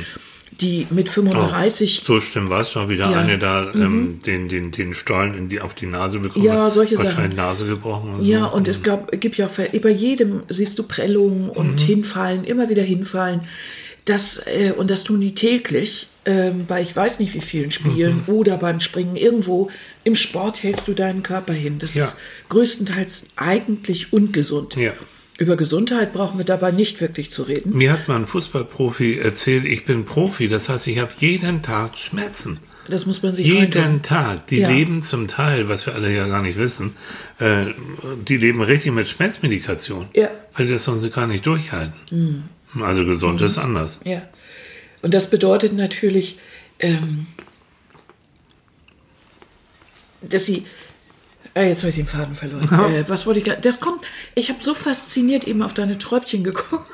die 0.59 0.87
mit 0.89 1.09
35 1.09 2.03
So 2.05 2.19
schlimm 2.19 2.49
war 2.49 2.61
es 2.61 2.71
schon 2.71 2.89
wieder. 2.89 3.05
Ja. 3.05 3.21
Mhm. 3.21 3.29
Eine 3.29 3.37
da 3.39 3.71
ähm, 3.73 4.19
den, 4.25 4.49
den, 4.49 4.71
den 4.71 4.93
Stollen 4.93 5.35
in 5.35 5.49
die, 5.49 5.61
auf 5.61 5.73
die 5.73 5.85
Nase 5.85 6.19
bekommen. 6.19 6.45
Ja, 6.45 6.69
solche 6.69 6.97
Sachen. 6.97 7.35
Nase 7.35 7.65
gebrochen 7.65 8.15
und 8.15 8.25
Ja, 8.25 8.49
so. 8.49 8.55
und 8.55 8.67
es 8.67 8.83
gab, 8.83 9.11
gibt 9.19 9.37
ja 9.37 9.47
auch 9.47 9.51
bei 9.51 9.89
jedem 9.89 10.43
siehst 10.49 10.77
du 10.79 10.83
Prellungen 10.83 11.49
und 11.49 11.79
hinfallen, 11.81 12.43
immer 12.43 12.67
wieder 12.69 12.83
hinfallen. 12.83 13.41
Das, 14.05 14.41
äh, 14.47 14.73
und 14.75 14.89
das 14.91 15.03
tun 15.03 15.21
die 15.21 15.33
täglich 15.35 16.07
ähm, 16.25 16.65
bei 16.67 16.81
ich 16.81 16.95
weiß 16.95 17.19
nicht 17.19 17.33
wie 17.33 17.41
vielen 17.41 17.71
Spielen 17.71 18.23
oder 18.27 18.57
beim 18.57 18.79
Springen. 18.79 19.15
Irgendwo 19.17 19.69
im 20.05 20.15
Sport 20.15 20.63
hältst 20.63 20.87
du 20.87 20.93
deinen 20.93 21.21
Körper 21.23 21.53
hin. 21.53 21.79
Das 21.79 21.95
Ja. 21.95 22.05
ist 22.05 22.17
größtenteils 22.49 23.27
eigentlich 23.35 24.13
ungesund. 24.13 24.75
Ja. 24.77 24.93
Über 25.37 25.57
Gesundheit 25.57 26.13
brauchen 26.13 26.37
wir 26.37 26.45
dabei 26.45 26.71
nicht 26.71 27.01
wirklich 27.01 27.29
zu 27.31 27.43
reden. 27.43 27.75
Mir 27.75 27.91
hat 27.91 28.07
mal 28.07 28.15
ein 28.17 28.27
Fußballprofi 28.27 29.17
erzählt, 29.17 29.65
ich 29.65 29.83
bin 29.83 30.05
Profi, 30.05 30.47
das 30.47 30.69
heißt, 30.69 30.87
ich 30.87 30.99
habe 30.99 31.11
jeden 31.19 31.61
Tag 31.61 31.97
Schmerzen. 31.97 32.59
Das 32.87 33.05
muss 33.05 33.23
man 33.23 33.33
sich 33.33 33.47
Jeden 33.47 33.71
reintun. 33.73 34.01
Tag. 34.01 34.47
Die 34.47 34.59
Ja. 34.59 34.69
leben 34.69 35.01
zum 35.01 35.27
Teil, 35.29 35.69
was 35.69 35.85
wir 35.85 35.95
alle 35.95 36.13
ja 36.13 36.27
gar 36.27 36.41
nicht 36.41 36.57
wissen, 36.57 36.93
äh, 37.39 37.65
die 38.27 38.37
leben 38.37 38.61
richtig 38.61 38.91
mit 38.91 39.07
Schmerzmedikation. 39.09 40.07
Ja. 40.13 40.29
Weil 40.55 40.67
die 40.67 40.73
das 40.73 40.83
sonst 40.83 41.09
gar 41.13 41.25
nicht 41.27 41.45
durchhalten. 41.45 42.43
Also 42.81 43.05
gesund 43.05 43.41
ist 43.41 43.57
anders. 43.57 43.99
Ja. 44.03 44.21
Und 45.01 45.13
das 45.13 45.29
bedeutet 45.29 45.73
natürlich, 45.73 46.39
ähm, 46.79 47.27
dass 50.21 50.45
sie. 50.45 50.65
Ah, 51.55 51.61
jetzt 51.61 51.83
habe 51.83 51.89
ich 51.91 51.97
den 51.97 52.07
Faden 52.07 52.35
verloren. 52.35 52.67
Äh, 52.93 53.07
was 53.07 53.27
wollte 53.27 53.39
ich? 53.39 53.51
Das 53.61 53.79
kommt. 53.79 54.05
Ich 54.33 54.49
habe 54.49 54.63
so 54.63 54.73
fasziniert 54.73 55.45
eben 55.45 55.61
auf 55.61 55.73
deine 55.73 55.97
Träubchen 55.97 56.43
geguckt. 56.43 56.89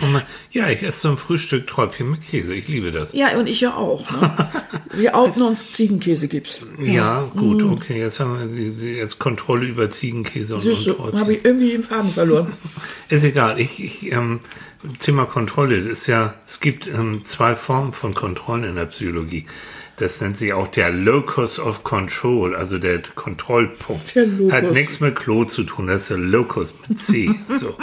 Ja, 0.50 0.70
ich 0.70 0.82
esse 0.82 1.00
zum 1.00 1.18
Frühstück 1.18 1.66
Träubchen 1.66 2.10
mit 2.10 2.22
Käse. 2.22 2.54
Ich 2.54 2.68
liebe 2.68 2.90
das. 2.90 3.12
Ja, 3.12 3.36
und 3.38 3.46
ich 3.46 3.60
ja 3.60 3.74
auch. 3.74 4.10
Ne? 4.10 4.48
Wir 4.92 5.14
outen 5.14 5.42
uns 5.42 5.70
Ziegenkäse 5.70 6.28
gibt's. 6.28 6.62
Ja, 6.78 7.30
gut, 7.36 7.62
okay. 7.62 8.00
Jetzt 8.00 8.20
haben 8.20 8.38
wir 8.38 8.46
die, 8.46 8.92
jetzt 8.94 9.18
Kontrolle 9.18 9.66
über 9.66 9.90
Ziegenkäse 9.90 10.56
und, 10.56 10.62
Siehst 10.62 10.88
und 10.88 10.96
Träubchen. 10.96 11.20
habe 11.20 11.34
ich 11.34 11.44
irgendwie 11.44 11.72
den 11.72 11.84
Faden 11.84 12.10
verloren. 12.10 12.52
Ist 13.08 13.24
egal. 13.24 13.60
Ich, 13.60 13.82
ich, 13.82 14.12
ähm, 14.12 14.40
Thema 15.00 15.26
Kontrolle. 15.26 15.78
Das 15.78 15.86
ist 15.86 16.06
ja, 16.06 16.34
es 16.46 16.60
gibt 16.60 16.86
ähm, 16.86 17.24
zwei 17.24 17.54
Formen 17.54 17.92
von 17.92 18.14
Kontrollen 18.14 18.64
in 18.64 18.76
der 18.76 18.86
Psychologie. 18.86 19.46
Das 19.98 20.20
nennt 20.20 20.38
sich 20.38 20.52
auch 20.52 20.68
der 20.68 20.90
Locus 20.90 21.58
of 21.58 21.82
Control, 21.82 22.54
also 22.54 22.78
der 22.78 23.00
Kontrollpunkt. 23.16 24.14
Der 24.14 24.26
Locus. 24.26 24.52
Hat 24.52 24.72
nichts 24.72 25.00
mit 25.00 25.16
Klo 25.16 25.44
zu 25.44 25.64
tun, 25.64 25.88
das 25.88 26.02
ist 26.02 26.10
der 26.10 26.18
Locus 26.18 26.72
mit 26.88 27.02
C. 27.04 27.30
so. 27.58 27.76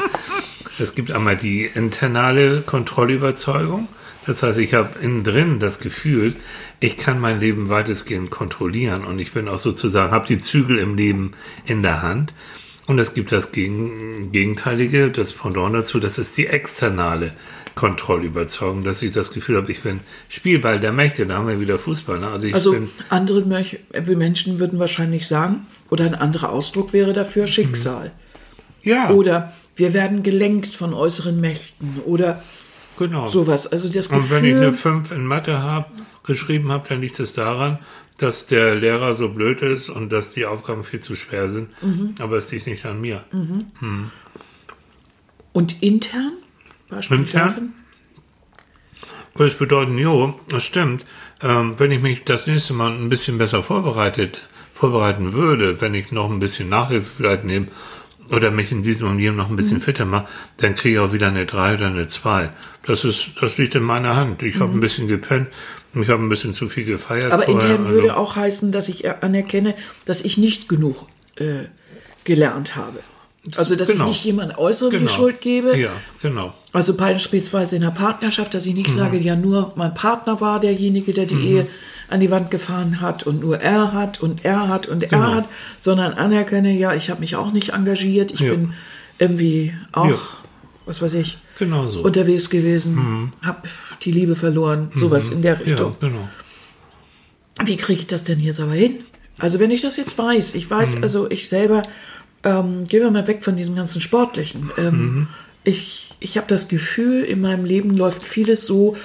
Es 0.79 0.95
gibt 0.95 1.11
einmal 1.11 1.37
die 1.37 1.65
internale 1.65 2.61
Kontrollüberzeugung. 2.61 3.87
Das 4.25 4.41
heißt, 4.43 4.59
ich 4.59 4.73
habe 4.73 4.99
innen 4.99 5.23
drin 5.23 5.59
das 5.59 5.79
Gefühl, 5.79 6.35
ich 6.79 6.97
kann 6.97 7.19
mein 7.19 7.39
Leben 7.39 7.69
weitestgehend 7.69 8.31
kontrollieren 8.31 9.05
und 9.05 9.19
ich 9.19 9.31
bin 9.31 9.47
auch 9.47 9.57
sozusagen, 9.57 10.11
habe 10.11 10.27
die 10.27 10.39
Zügel 10.39 10.79
im 10.79 10.95
Leben 10.95 11.31
in 11.65 11.83
der 11.83 12.01
Hand. 12.01 12.33
Und 12.87 12.99
es 12.99 13.13
gibt 13.13 13.31
das 13.31 13.51
Gegen 13.51 14.31
Gegenteilige, 14.31 15.09
das 15.09 15.33
Pendant 15.33 15.73
dazu, 15.73 15.99
das 15.99 16.19
ist 16.19 16.37
die 16.37 16.47
externe 16.47 17.33
Kontrollüberzeugung, 17.73 18.83
dass 18.83 19.01
ich 19.01 19.11
das 19.11 19.31
Gefühl 19.31 19.57
habe, 19.57 19.71
ich 19.71 19.81
bin 19.81 19.99
Spielball 20.29 20.79
der 20.79 20.91
Mächte, 20.91 21.25
da 21.25 21.35
haben 21.35 21.47
wir 21.47 21.59
wieder 21.59 21.79
Fußball. 21.79 22.19
Ne? 22.19 22.27
Also 22.27 22.47
Also 22.53 22.75
andere 23.09 23.41
Menschen 23.41 24.59
würden 24.59 24.79
wahrscheinlich 24.79 25.27
sagen, 25.27 25.65
oder 25.89 26.05
ein 26.05 26.15
anderer 26.15 26.51
Ausdruck 26.51 26.93
wäre 26.93 27.13
dafür 27.13 27.47
Schicksal. 27.47 28.11
ja, 28.83 29.09
Oder 29.09 29.53
wir 29.75 29.93
werden 29.93 30.23
gelenkt 30.23 30.67
von 30.67 30.93
äußeren 30.93 31.39
Mächten 31.39 31.99
oder 32.05 32.41
genau. 32.97 33.27
sowas. 33.29 33.67
Also 33.67 33.89
das 33.89 34.07
Und 34.07 34.29
wenn 34.29 34.45
ich 34.45 34.55
eine 34.55 34.71
Gefühl, 34.71 35.03
5 35.03 35.11
in 35.11 35.25
Mathe 35.25 35.61
habe, 35.61 35.87
geschrieben 36.23 36.71
habe, 36.71 36.87
dann 36.89 37.01
liegt 37.01 37.19
es 37.19 37.33
daran, 37.33 37.79
dass 38.17 38.47
der 38.47 38.75
Lehrer 38.75 39.13
so 39.13 39.29
blöd 39.29 39.61
ist 39.61 39.89
und 39.89 40.11
dass 40.11 40.31
die 40.31 40.45
Aufgaben 40.45 40.83
viel 40.83 41.01
zu 41.01 41.15
schwer 41.15 41.51
sind. 41.51 41.69
Mhm. 41.83 42.15
Aber 42.19 42.37
es 42.37 42.51
liegt 42.51 42.67
nicht 42.67 42.85
an 42.85 43.01
mir. 43.01 43.23
Und 45.51 45.83
intern? 45.83 46.33
Beispiel 46.89 47.17
Intern? 47.19 47.47
davon? 47.47 47.73
Würde 49.35 49.51
es 49.51 49.57
bedeuten, 49.57 49.97
jo, 49.97 50.39
das 50.47 50.63
stimmt. 50.63 51.05
Ähm, 51.41 51.75
wenn 51.77 51.91
ich 51.91 52.01
mich 52.01 52.23
das 52.23 52.47
nächste 52.47 52.73
Mal 52.73 52.91
ein 52.91 53.09
bisschen 53.09 53.37
besser 53.37 53.63
vorbereitet, 53.63 54.39
vorbereiten 54.73 55.33
würde, 55.33 55.81
wenn 55.81 55.93
ich 55.93 56.13
noch 56.13 56.29
ein 56.29 56.39
bisschen 56.39 56.69
Nachhilfe 56.69 57.11
vielleicht 57.17 57.43
nehme 57.43 57.67
oder 58.31 58.51
mich 58.51 58.71
in 58.71 58.83
diesem 58.83 59.09
und 59.09 59.19
jenem 59.19 59.37
noch 59.37 59.49
ein 59.49 59.55
bisschen 59.55 59.81
fitter 59.81 60.05
mache, 60.05 60.27
dann 60.57 60.75
kriege 60.75 60.95
ich 60.95 60.99
auch 60.99 61.13
wieder 61.13 61.27
eine 61.27 61.45
3 61.45 61.75
oder 61.75 61.87
eine 61.87 62.07
2. 62.07 62.49
Das 62.85 63.03
ist, 63.03 63.31
das 63.41 63.57
liegt 63.57 63.75
in 63.75 63.83
meiner 63.83 64.15
Hand. 64.15 64.41
Ich 64.43 64.59
habe 64.59 64.71
ein 64.73 64.79
bisschen 64.79 65.07
gepennt, 65.07 65.47
ich 65.93 66.09
habe 66.09 66.21
ein 66.23 66.29
bisschen 66.29 66.53
zu 66.53 66.67
viel 66.67 66.85
gefeiert. 66.85 67.31
Aber 67.31 67.43
vorher, 67.43 67.61
intern 67.69 67.85
also- 67.85 67.95
würde 67.95 68.17
auch 68.17 68.35
heißen, 68.35 68.71
dass 68.71 68.89
ich 68.89 69.07
anerkenne, 69.23 69.75
dass 70.05 70.21
ich 70.25 70.37
nicht 70.37 70.67
genug 70.69 71.07
äh, 71.37 71.65
gelernt 72.23 72.75
habe. 72.75 72.99
Also, 73.57 73.75
dass 73.75 73.89
Genau. 73.89 74.05
ich 74.05 74.09
nicht 74.09 74.25
jemand 74.25 74.57
Äußeren 74.57 74.91
die 74.91 74.97
Genau. 74.97 75.11
Schuld 75.11 75.39
gebe. 75.39 75.77
Ja, 75.77 75.91
genau. 76.23 76.53
Also 76.73 76.95
beispielsweise 76.97 77.75
in 77.75 77.83
der 77.83 77.91
Partnerschaft, 77.91 78.55
dass 78.55 78.65
ich 78.65 78.73
nicht 78.73 78.89
sage, 78.89 79.17
ja 79.17 79.35
nur 79.35 79.71
mein 79.75 79.93
Partner 79.93 80.41
war 80.41 80.59
derjenige, 80.59 81.13
der 81.13 81.27
die 81.27 81.35
Ehe 81.35 81.67
an 82.09 82.19
die 82.19 82.29
Wand 82.31 82.51
gefahren 82.51 83.01
hat 83.01 83.23
und 83.23 83.39
nur 83.41 83.59
er 83.59 83.91
hat 83.93 84.21
und 84.21 84.45
er 84.45 84.67
hat 84.67 84.87
und 84.87 85.03
er 85.03 85.09
Genau. 85.09 85.33
hat, 85.35 85.49
sondern 85.79 86.13
anerkenne, 86.13 86.71
ja, 86.71 86.93
ich 86.93 87.09
habe 87.09 87.19
mich 87.19 87.35
auch 87.35 87.51
nicht 87.51 87.69
engagiert, 87.73 88.31
ich 88.31 88.41
Ja. 88.41 88.51
bin 88.53 88.73
irgendwie 89.17 89.73
auch, 89.91 90.09
Ja. 90.09 90.17
was 90.85 91.01
weiß 91.01 91.13
ich, 91.15 91.37
Genau 91.57 91.87
so. 91.87 92.01
unterwegs 92.03 92.49
gewesen, 92.49 93.31
hab 93.43 93.67
die 94.01 94.11
Liebe 94.11 94.35
verloren, 94.35 94.91
sowas 94.93 95.29
in 95.29 95.41
der 95.41 95.59
Richtung. 95.59 95.95
ja, 96.01 96.07
genau. 96.07 96.29
Wie 97.63 97.77
kriege 97.77 97.99
ich 98.01 98.07
das 98.07 98.23
denn 98.23 98.39
jetzt 98.41 98.59
aber 98.59 98.73
hin? 98.73 98.99
Also 99.39 99.59
wenn 99.59 99.71
ich 99.71 99.81
das 99.81 99.97
jetzt 99.97 100.17
weiß, 100.17 100.55
ich 100.55 100.65
Mhm. 100.65 100.69
weiß, 100.75 101.03
also 101.03 101.29
ich 101.31 101.49
selber, 101.49 101.83
ähm, 102.43 102.83
gehen 102.85 103.01
wir 103.01 103.11
mal 103.11 103.27
weg 103.27 103.43
von 103.43 103.55
diesem 103.55 103.75
ganzen 103.75 104.01
Sportlichen. 104.01 104.69
Ähm, 104.77 104.93
Mhm. 105.15 105.27
Ich, 105.67 106.09
ich 106.19 106.37
habe 106.37 106.45
das 106.47 106.67
Gefühl, 106.67 107.23
in 107.23 107.41
meinem 107.41 107.65
Leben 107.65 107.97
läuft 107.97 108.23
vieles 108.23 108.67
so, 108.67 108.95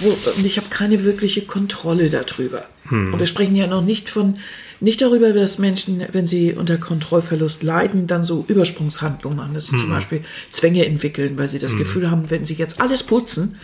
wo, 0.00 0.08
und 0.30 0.44
ich 0.44 0.56
habe 0.56 0.68
keine 0.70 1.04
wirkliche 1.04 1.42
Kontrolle 1.42 2.10
darüber. 2.10 2.64
Mhm. 2.90 3.12
Und 3.14 3.18
wir 3.20 3.26
sprechen 3.26 3.54
ja 3.56 3.66
noch 3.66 3.82
nicht 3.82 4.08
von, 4.08 4.34
nicht 4.80 5.00
darüber, 5.00 5.32
dass 5.32 5.58
Menschen, 5.58 6.04
wenn 6.12 6.26
sie 6.26 6.52
unter 6.52 6.78
Kontrollverlust 6.78 7.62
leiden, 7.62 8.06
dann 8.06 8.24
so 8.24 8.44
Übersprungshandlungen 8.48 9.36
machen, 9.38 9.54
dass 9.54 9.66
sie 9.66 9.76
Mhm. 9.76 9.80
zum 9.80 9.90
Beispiel 9.90 10.20
Zwänge 10.50 10.84
entwickeln, 10.86 11.36
weil 11.38 11.48
sie 11.48 11.58
das 11.58 11.76
Gefühl 11.76 12.10
haben, 12.10 12.30
wenn 12.30 12.44
sie 12.44 12.54
jetzt 12.54 12.80
alles 12.80 13.02
putzen, 13.02 13.58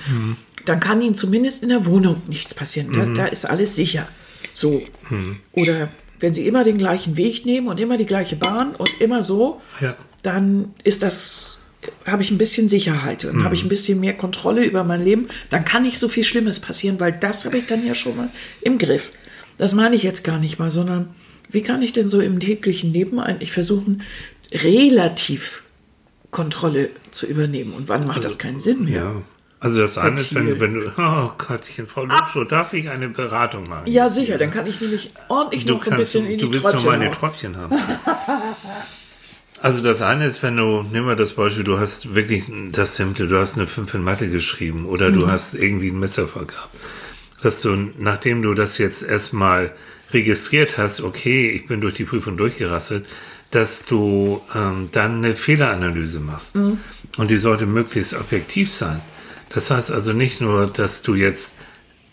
dann 0.66 0.78
kann 0.80 1.00
ihnen 1.02 1.14
zumindest 1.14 1.62
in 1.62 1.70
der 1.70 1.86
Wohnung 1.86 2.22
nichts 2.26 2.54
passieren. 2.54 2.92
Da, 2.92 3.06
da 3.06 3.26
ist 3.26 3.44
alles 3.44 3.74
sicher. 3.74 4.08
So. 4.52 4.82
Oder 5.52 5.90
wenn 6.20 6.34
sie 6.34 6.46
immer 6.46 6.64
den 6.64 6.76
gleichen 6.78 7.16
Weg 7.16 7.46
nehmen 7.46 7.68
und 7.68 7.80
immer 7.80 7.96
die 7.96 8.04
gleiche 8.06 8.36
Bahn 8.36 8.74
und 8.74 9.00
immer 9.00 9.22
so, 9.22 9.60
Ja. 9.80 9.96
dann 10.22 10.74
ist 10.84 11.02
das, 11.02 11.58
habe 12.06 12.22
ich 12.22 12.30
ein 12.30 12.38
bisschen 12.38 12.68
Sicherheit 12.68 13.24
und 13.24 13.42
habe 13.44 13.54
ich 13.54 13.64
ein 13.64 13.68
bisschen 13.68 14.00
mehr 14.00 14.14
Kontrolle 14.16 14.64
über 14.64 14.84
mein 14.84 15.04
Leben. 15.04 15.28
Dann 15.48 15.64
kann 15.64 15.82
nicht 15.82 15.98
so 15.98 16.08
viel 16.08 16.24
Schlimmes 16.24 16.60
passieren, 16.60 17.00
weil 17.00 17.12
das 17.12 17.44
habe 17.44 17.58
ich 17.58 17.66
dann 17.66 17.86
ja 17.86 17.94
schon 17.94 18.16
mal 18.16 18.28
im 18.60 18.78
Griff. 18.78 19.12
Das 19.58 19.74
meine 19.74 19.96
ich 19.96 20.02
jetzt 20.02 20.24
gar 20.24 20.38
nicht 20.38 20.58
mal, 20.58 20.70
sondern 20.70 21.14
wie 21.48 21.62
kann 21.62 21.82
ich 21.82 21.92
denn 21.92 22.08
so 22.08 22.20
im 22.20 22.38
täglichen 22.40 22.92
Leben 22.92 23.18
eigentlich 23.18 23.52
versuchen, 23.52 24.02
relativ 24.52 25.62
Kontrolle 26.30 26.90
zu 27.10 27.26
übernehmen? 27.26 27.72
Und 27.72 27.88
wann 27.88 28.06
macht 28.06 28.24
das 28.24 28.38
keinen 28.38 28.60
Sinn 28.60 28.84
mehr? 28.84 28.94
Ja. 28.94 29.22
Also 29.62 29.82
das 29.82 29.98
eine 29.98 30.18
ist, 30.18 30.34
wenn, 30.34 30.58
wenn 30.58 30.74
du, 30.74 30.90
oh 30.96 31.32
Gottchen, 31.36 31.86
Frau 31.86 32.04
Lutschow, 32.04 32.48
darf 32.48 32.72
ich 32.72 32.88
eine 32.88 33.10
Beratung 33.10 33.64
machen? 33.64 33.90
Ja, 33.92 34.08
sicher, 34.08 34.38
dann 34.38 34.50
kann 34.50 34.66
ich 34.66 34.80
nämlich 34.80 35.10
ordentlich 35.28 35.66
Du 35.66 35.74
noch 35.74 35.84
ein 35.84 35.90
kannst, 35.90 35.98
bisschen 36.14 36.30
in 36.30 36.38
die 36.38 36.44
du 36.46 36.52
willst 36.52 36.64
noch 36.64 36.70
Tröpfchen 36.70 36.86
mal 36.86 36.94
eine 36.94 37.06
hauen. 37.06 37.14
Tröpfchen 37.18 37.56
haben. 37.58 37.76
Also 39.62 39.82
das 39.82 40.00
eine 40.00 40.24
ist, 40.24 40.42
wenn 40.42 40.56
du, 40.56 40.82
nehmen 40.82 41.06
wir 41.06 41.16
das 41.16 41.32
Beispiel, 41.32 41.64
du 41.64 41.78
hast 41.78 42.14
wirklich 42.14 42.44
das 42.72 42.96
Simple, 42.96 43.28
du 43.28 43.38
hast 43.38 43.58
eine 43.58 43.66
5 43.66 43.94
in 43.94 44.02
Mathe 44.02 44.30
geschrieben 44.30 44.86
oder 44.86 45.10
du 45.10 45.28
hast 45.28 45.54
irgendwie 45.54 45.90
einen 45.90 46.00
Misserfolg 46.00 46.48
gehabt. 46.48 46.78
Dass 47.42 47.60
du, 47.60 47.76
nachdem 47.98 48.40
du 48.40 48.54
das 48.54 48.78
jetzt 48.78 49.02
erstmal 49.02 49.72
registriert 50.12 50.78
hast, 50.78 51.02
okay, 51.02 51.50
ich 51.50 51.66
bin 51.66 51.82
durch 51.82 51.94
die 51.94 52.04
Prüfung 52.04 52.38
durchgerasselt, 52.38 53.04
dass 53.50 53.84
du 53.84 54.40
ähm, 54.54 54.88
dann 54.92 55.18
eine 55.18 55.34
Fehleranalyse 55.34 56.20
machst. 56.20 56.56
Und 57.18 57.30
die 57.30 57.36
sollte 57.36 57.66
möglichst 57.66 58.14
objektiv 58.14 58.72
sein. 58.72 59.00
Das 59.50 59.70
heißt 59.70 59.90
also 59.90 60.12
nicht 60.12 60.40
nur, 60.40 60.68
dass 60.68 61.02
du 61.02 61.14
jetzt 61.14 61.52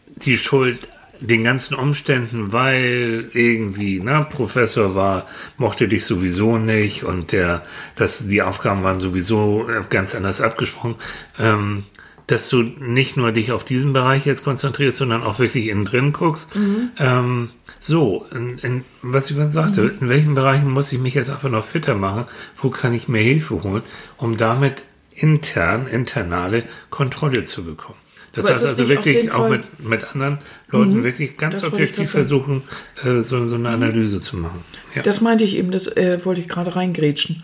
die 0.07 0.37
Schuld 0.37 0.87
den 1.19 1.43
ganzen 1.43 1.75
Umständen, 1.75 2.51
weil 2.51 3.29
irgendwie, 3.33 3.99
na, 4.03 4.21
Professor 4.21 4.95
war, 4.95 5.27
mochte 5.57 5.87
dich 5.87 6.05
sowieso 6.05 6.57
nicht 6.57 7.03
und 7.03 7.31
der, 7.31 7.63
dass 7.95 8.27
die 8.27 8.41
Aufgaben 8.41 8.83
waren 8.83 8.99
sowieso 8.99 9.67
äh, 9.69 9.83
ganz 9.89 10.15
anders 10.15 10.41
abgesprochen, 10.41 10.95
ähm, 11.39 11.83
dass 12.27 12.49
du 12.49 12.61
nicht 12.61 13.15
nur 13.15 13.31
dich 13.31 13.51
auf 13.53 13.63
diesen 13.63 13.93
Bereich 13.93 14.25
jetzt 14.25 14.43
konzentrierst, 14.43 14.97
sondern 14.97 15.23
auch 15.23 15.39
wirklich 15.39 15.67
innen 15.67 15.85
drin 15.85 16.11
guckst. 16.11 16.51
Ähm, 16.99 17.49
so, 17.79 18.25
in, 18.33 18.57
in, 18.59 18.85
was 19.01 19.29
ich 19.29 19.35
vorhin 19.35 19.53
sagte, 19.53 19.95
in 19.99 20.09
welchen 20.09 20.35
Bereichen 20.35 20.69
muss 20.69 20.91
ich 20.91 20.99
mich 20.99 21.13
jetzt 21.13 21.29
einfach 21.29 21.49
noch 21.49 21.63
fitter 21.63 21.95
machen? 21.95 22.25
Wo 22.61 22.69
kann 22.69 22.93
ich 22.93 23.07
mir 23.07 23.21
Hilfe 23.21 23.63
holen, 23.63 23.83
um 24.17 24.35
damit 24.35 24.83
intern, 25.11 25.87
internale 25.87 26.63
Kontrolle 26.89 27.45
zu 27.45 27.63
bekommen? 27.63 27.99
Das 28.37 28.45
Aber 28.45 28.53
heißt 28.53 28.63
das 28.63 28.71
also 28.71 28.83
auch 28.83 28.89
wirklich 28.89 29.17
auch, 29.31 29.47
sinnvoll? 29.49 29.49
mit, 29.79 29.89
mit 29.89 30.03
anderen 30.13 30.37
Leuten 30.71 31.03
wirklich 31.03 31.37
ganz 31.37 31.55
Das 31.55 31.65
objektiv 31.65 32.11
versuchen, 32.11 32.61
äh, 33.03 33.23
so, 33.23 33.45
so 33.47 33.55
eine 33.55 33.69
Analyse 33.69 34.21
zu 34.21 34.37
machen. 34.37 34.63
Ja. 34.95 35.01
Das 35.01 35.21
meinte 35.21 35.43
ich 35.43 35.55
eben, 35.57 35.71
das 35.71 35.87
äh, 35.87 36.23
wollte 36.23 36.41
ich 36.41 36.47
gerade 36.47 36.75
reingrätschen. 36.75 37.43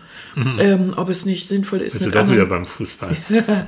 Ähm, 0.58 0.94
ob 0.96 1.10
es 1.10 1.26
nicht 1.26 1.46
sinnvoll 1.46 1.80
ist, 1.80 1.92
Bist 1.94 2.00
du 2.00 2.04
mit 2.06 2.14
wieder 2.14 2.22
anderen, 2.22 2.48
beim 2.48 2.66
Fußball. 2.66 3.16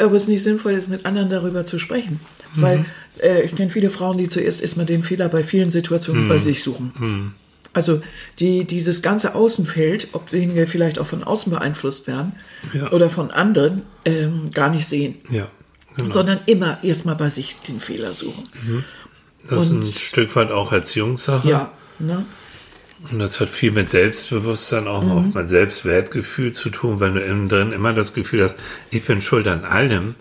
ob 0.00 0.12
es 0.12 0.26
nicht 0.26 0.42
sinnvoll 0.42 0.72
ist, 0.72 0.88
mit 0.88 1.06
anderen 1.06 1.30
darüber 1.30 1.64
zu 1.64 1.78
sprechen. 1.78 2.18
Weil 2.54 2.84
äh, 3.20 3.42
ich 3.42 3.54
kenne 3.54 3.70
viele 3.70 3.90
Frauen, 3.90 4.18
die 4.18 4.28
zuerst 4.28 4.60
erstmal 4.62 4.86
den 4.86 5.02
Fehler 5.02 5.28
bei 5.28 5.42
vielen 5.44 5.70
Situationen 5.70 6.28
bei 6.28 6.38
sich 6.38 6.62
suchen. 6.62 7.34
Also 7.72 8.00
die, 8.40 8.64
dieses 8.64 9.02
ganze 9.02 9.34
Außenfeld, 9.34 10.08
ob 10.12 10.32
wir 10.32 10.66
vielleicht 10.66 10.98
auch 10.98 11.06
von 11.06 11.22
außen 11.22 11.52
beeinflusst 11.52 12.06
werden 12.08 12.32
Ja. 12.72 12.90
oder 12.90 13.08
von 13.10 13.30
anderen, 13.30 13.82
ähm, 14.04 14.50
gar 14.52 14.70
nicht 14.70 14.86
sehen. 14.86 15.16
ja, 15.30 15.46
genau. 15.98 16.10
Sondern 16.10 16.40
immer 16.46 16.82
erstmal 16.82 17.16
bei 17.16 17.28
sich 17.28 17.58
den 17.60 17.80
Fehler 17.80 18.14
suchen. 18.14 18.44
Das 19.48 19.64
ist 19.64 19.70
ein 19.70 19.76
und- 19.78 19.86
Stück 19.86 20.34
weit 20.36 20.50
auch 20.50 20.72
Erziehungssache. 20.72 21.48
Ja, 21.48 21.70
ne? 21.98 22.24
Und 23.12 23.20
das 23.20 23.38
hat 23.38 23.48
viel 23.48 23.70
mit 23.70 23.88
Selbstbewusstsein, 23.88 24.88
auch, 24.88 25.04
auch 25.08 25.22
mit 25.32 25.48
Selbstwertgefühl 25.48 26.52
zu 26.52 26.68
tun, 26.68 26.98
wenn 26.98 27.14
du 27.14 27.20
innen 27.20 27.48
drin 27.48 27.70
immer 27.70 27.92
das 27.92 28.12
Gefühl 28.12 28.42
hast, 28.42 28.58
ich 28.90 29.04
bin 29.04 29.22
schuld 29.22 29.46
an 29.46 29.64
allem 29.64 30.16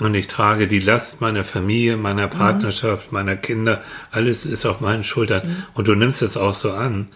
und 0.00 0.12
ich 0.16 0.26
trage 0.26 0.66
die 0.66 0.80
Last 0.80 1.20
meiner 1.20 1.44
Familie, 1.44 1.96
meiner 1.96 2.26
Partnerschaft, 2.26 3.12
meiner 3.12 3.36
Kinder, 3.36 3.80
alles 4.10 4.44
ist 4.44 4.66
auf 4.66 4.80
meinen 4.80 5.04
Schultern 5.04 5.64
und 5.74 5.86
du 5.86 5.94
nimmst 5.94 6.20
es 6.20 6.36
auch 6.36 6.54
so 6.54 6.72
an, 6.72 7.06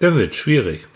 dann 0.00 0.14
wird 0.16 0.34
schwierig. 0.34 0.86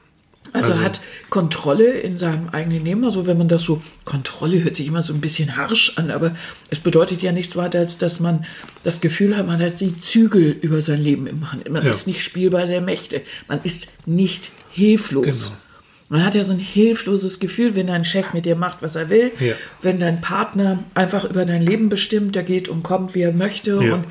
Also, 0.53 0.73
Also- 0.73 0.83
hat 0.85 1.01
Kontrolle 1.35 1.91
in 1.91 2.17
seinem 2.17 2.49
eigenen 2.51 2.85
Leben. 2.85 3.05
Also 3.05 3.27
wenn 3.27 3.37
man 3.37 3.49
das 3.49 3.63
so, 3.63 3.83
Kontrolle 4.05 4.63
hört 4.63 4.77
sich 4.77 4.87
immer 4.87 5.03
so 5.03 5.13
ein 5.13 5.21
bisschen 5.21 5.57
harsch 5.57 5.95
an, 5.97 6.13
aber 6.13 6.37
es 6.71 6.79
bedeutet 6.79 7.23
ja 7.23 7.33
nichts 7.33 7.57
weiter, 7.57 7.81
als 7.81 7.99
dass 7.99 8.21
man 8.21 8.47
das 8.85 9.01
Gefühl 9.01 9.37
hat, 9.37 9.45
man 9.45 9.61
hat 9.61 9.81
die 9.81 9.99
Zügel 9.99 10.53
über 10.61 10.81
sein 10.81 11.03
Leben 11.03 11.27
im 11.27 11.51
Hand. 11.51 11.69
Man 11.69 11.83
Ja. 11.83 11.91
ist 11.91 12.07
nicht 12.07 12.23
spielbar 12.23 12.67
der 12.67 12.81
Mächte. 12.81 13.21
Man 13.49 13.59
ist 13.65 13.95
nicht 14.07 14.53
hilflos. 14.71 15.25
Genau. 15.51 15.61
Man 16.09 16.25
hat 16.25 16.37
ja 16.37 16.45
so 16.45 16.53
ein 16.53 16.61
hilfloses 16.61 17.41
Gefühl, 17.41 17.75
wenn 17.75 17.89
dein 17.89 18.05
Chef 18.05 18.33
mit 18.33 18.47
dir 18.47 18.55
macht, 18.55 18.81
was 18.81 18.95
er 18.95 19.11
will, 19.11 19.33
Ja. 19.41 19.55
wenn 19.83 19.99
dein 19.99 20.21
Partner 20.21 20.79
einfach 20.95 21.25
über 21.25 21.45
dein 21.45 21.63
Leben 21.63 21.89
bestimmt, 21.89 22.37
der 22.37 22.45
geht 22.45 22.69
und 22.69 22.85
kommt, 22.85 23.17
wie 23.17 23.23
er 23.23 23.33
möchte 23.33 23.73
Ja. 23.83 23.95
und 23.95 24.05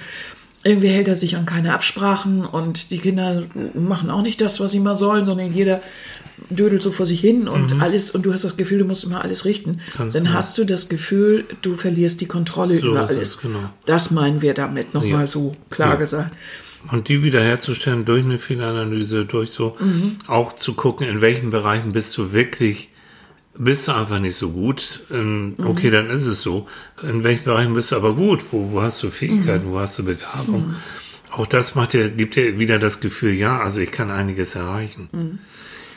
irgendwie 0.66 0.90
hält 0.90 1.08
er 1.08 1.16
sich 1.16 1.38
an 1.38 1.46
keine 1.46 1.74
Absprachen 1.74 2.44
und 2.46 2.92
die 2.92 2.98
Kinder 2.98 3.44
machen 3.74 4.10
auch 4.10 4.24
nicht 4.24 4.42
das, 4.42 4.60
was 4.60 4.72
sie 4.72 4.80
mal 4.82 4.96
sollen, 4.96 5.26
sondern 5.26 5.54
jeder 5.54 5.82
dödelt 6.50 6.82
so 6.82 6.92
vor 6.92 7.06
sich 7.06 7.20
hin 7.20 7.48
und 7.48 7.82
alles 7.82 8.12
und 8.12 8.26
du 8.26 8.34
hast 8.34 8.44
das 8.44 8.58
Gefühl, 8.58 8.80
du 8.80 8.86
musst 8.86 9.04
immer 9.04 9.22
alles 9.24 9.46
richten. 9.46 9.72
Mhm. 9.72 9.98
Ganz 9.98 10.14
dann 10.14 10.24
genau. 10.26 10.36
hast 10.36 10.58
du 10.58 10.66
das 10.66 10.90
Gefühl, 10.90 11.46
du 11.62 11.76
verlierst 11.76 12.22
die 12.22 12.26
Kontrolle 12.26 12.80
So 12.80 12.88
über 12.92 13.02
alles. 13.02 13.12
es, 13.36 13.38
genau. 13.40 13.70
Das 13.86 14.12
meinen 14.12 14.42
wir 14.42 14.54
damit 14.54 14.94
nochmal 14.94 15.22
Ja. 15.22 15.28
so 15.28 15.56
klar 15.70 15.92
Ja. 15.92 15.96
gesagt. 15.96 16.36
Und 16.92 17.08
die 17.08 17.24
wiederherzustellen 17.24 18.04
durch 18.06 18.24
eine 18.26 18.38
Fehleranalyse, 18.38 19.26
durch 19.26 19.52
so 19.52 19.78
auch 20.28 20.54
zu 20.56 20.74
gucken, 20.74 21.08
in 21.08 21.22
welchen 21.22 21.50
Bereichen 21.50 21.94
bist 21.94 22.18
du 22.18 22.34
wirklich, 22.34 22.90
bist 23.58 23.88
du 23.88 23.94
einfach 23.94 24.20
nicht 24.20 24.36
so 24.36 24.50
gut. 24.52 25.00
Ähm, 25.12 25.56
Okay, 25.64 25.90
dann 25.92 26.10
ist 26.10 26.26
es 26.26 26.42
so. 26.42 26.68
In 27.08 27.24
welchen 27.24 27.46
Bereichen 27.46 27.74
bist 27.74 27.92
du 27.92 27.96
aber 27.96 28.14
gut? 28.16 28.44
Wo, 28.52 28.72
wo 28.74 28.82
hast 28.82 29.02
du 29.02 29.10
Fähigkeiten? 29.12 29.72
Wo 29.72 29.80
hast 29.80 29.98
du 30.00 30.04
Begabung? 30.04 30.74
Auch 31.32 31.46
das 31.48 31.74
macht 31.76 31.94
dir, 31.94 32.10
gibt 32.10 32.36
dir 32.36 32.60
wieder 32.60 32.80
das 32.80 33.00
Gefühl, 33.00 33.32
ja, 33.34 33.60
also 33.60 33.80
ich 33.80 33.92
kann 33.92 34.12
einiges 34.12 34.56
erreichen. 34.56 35.40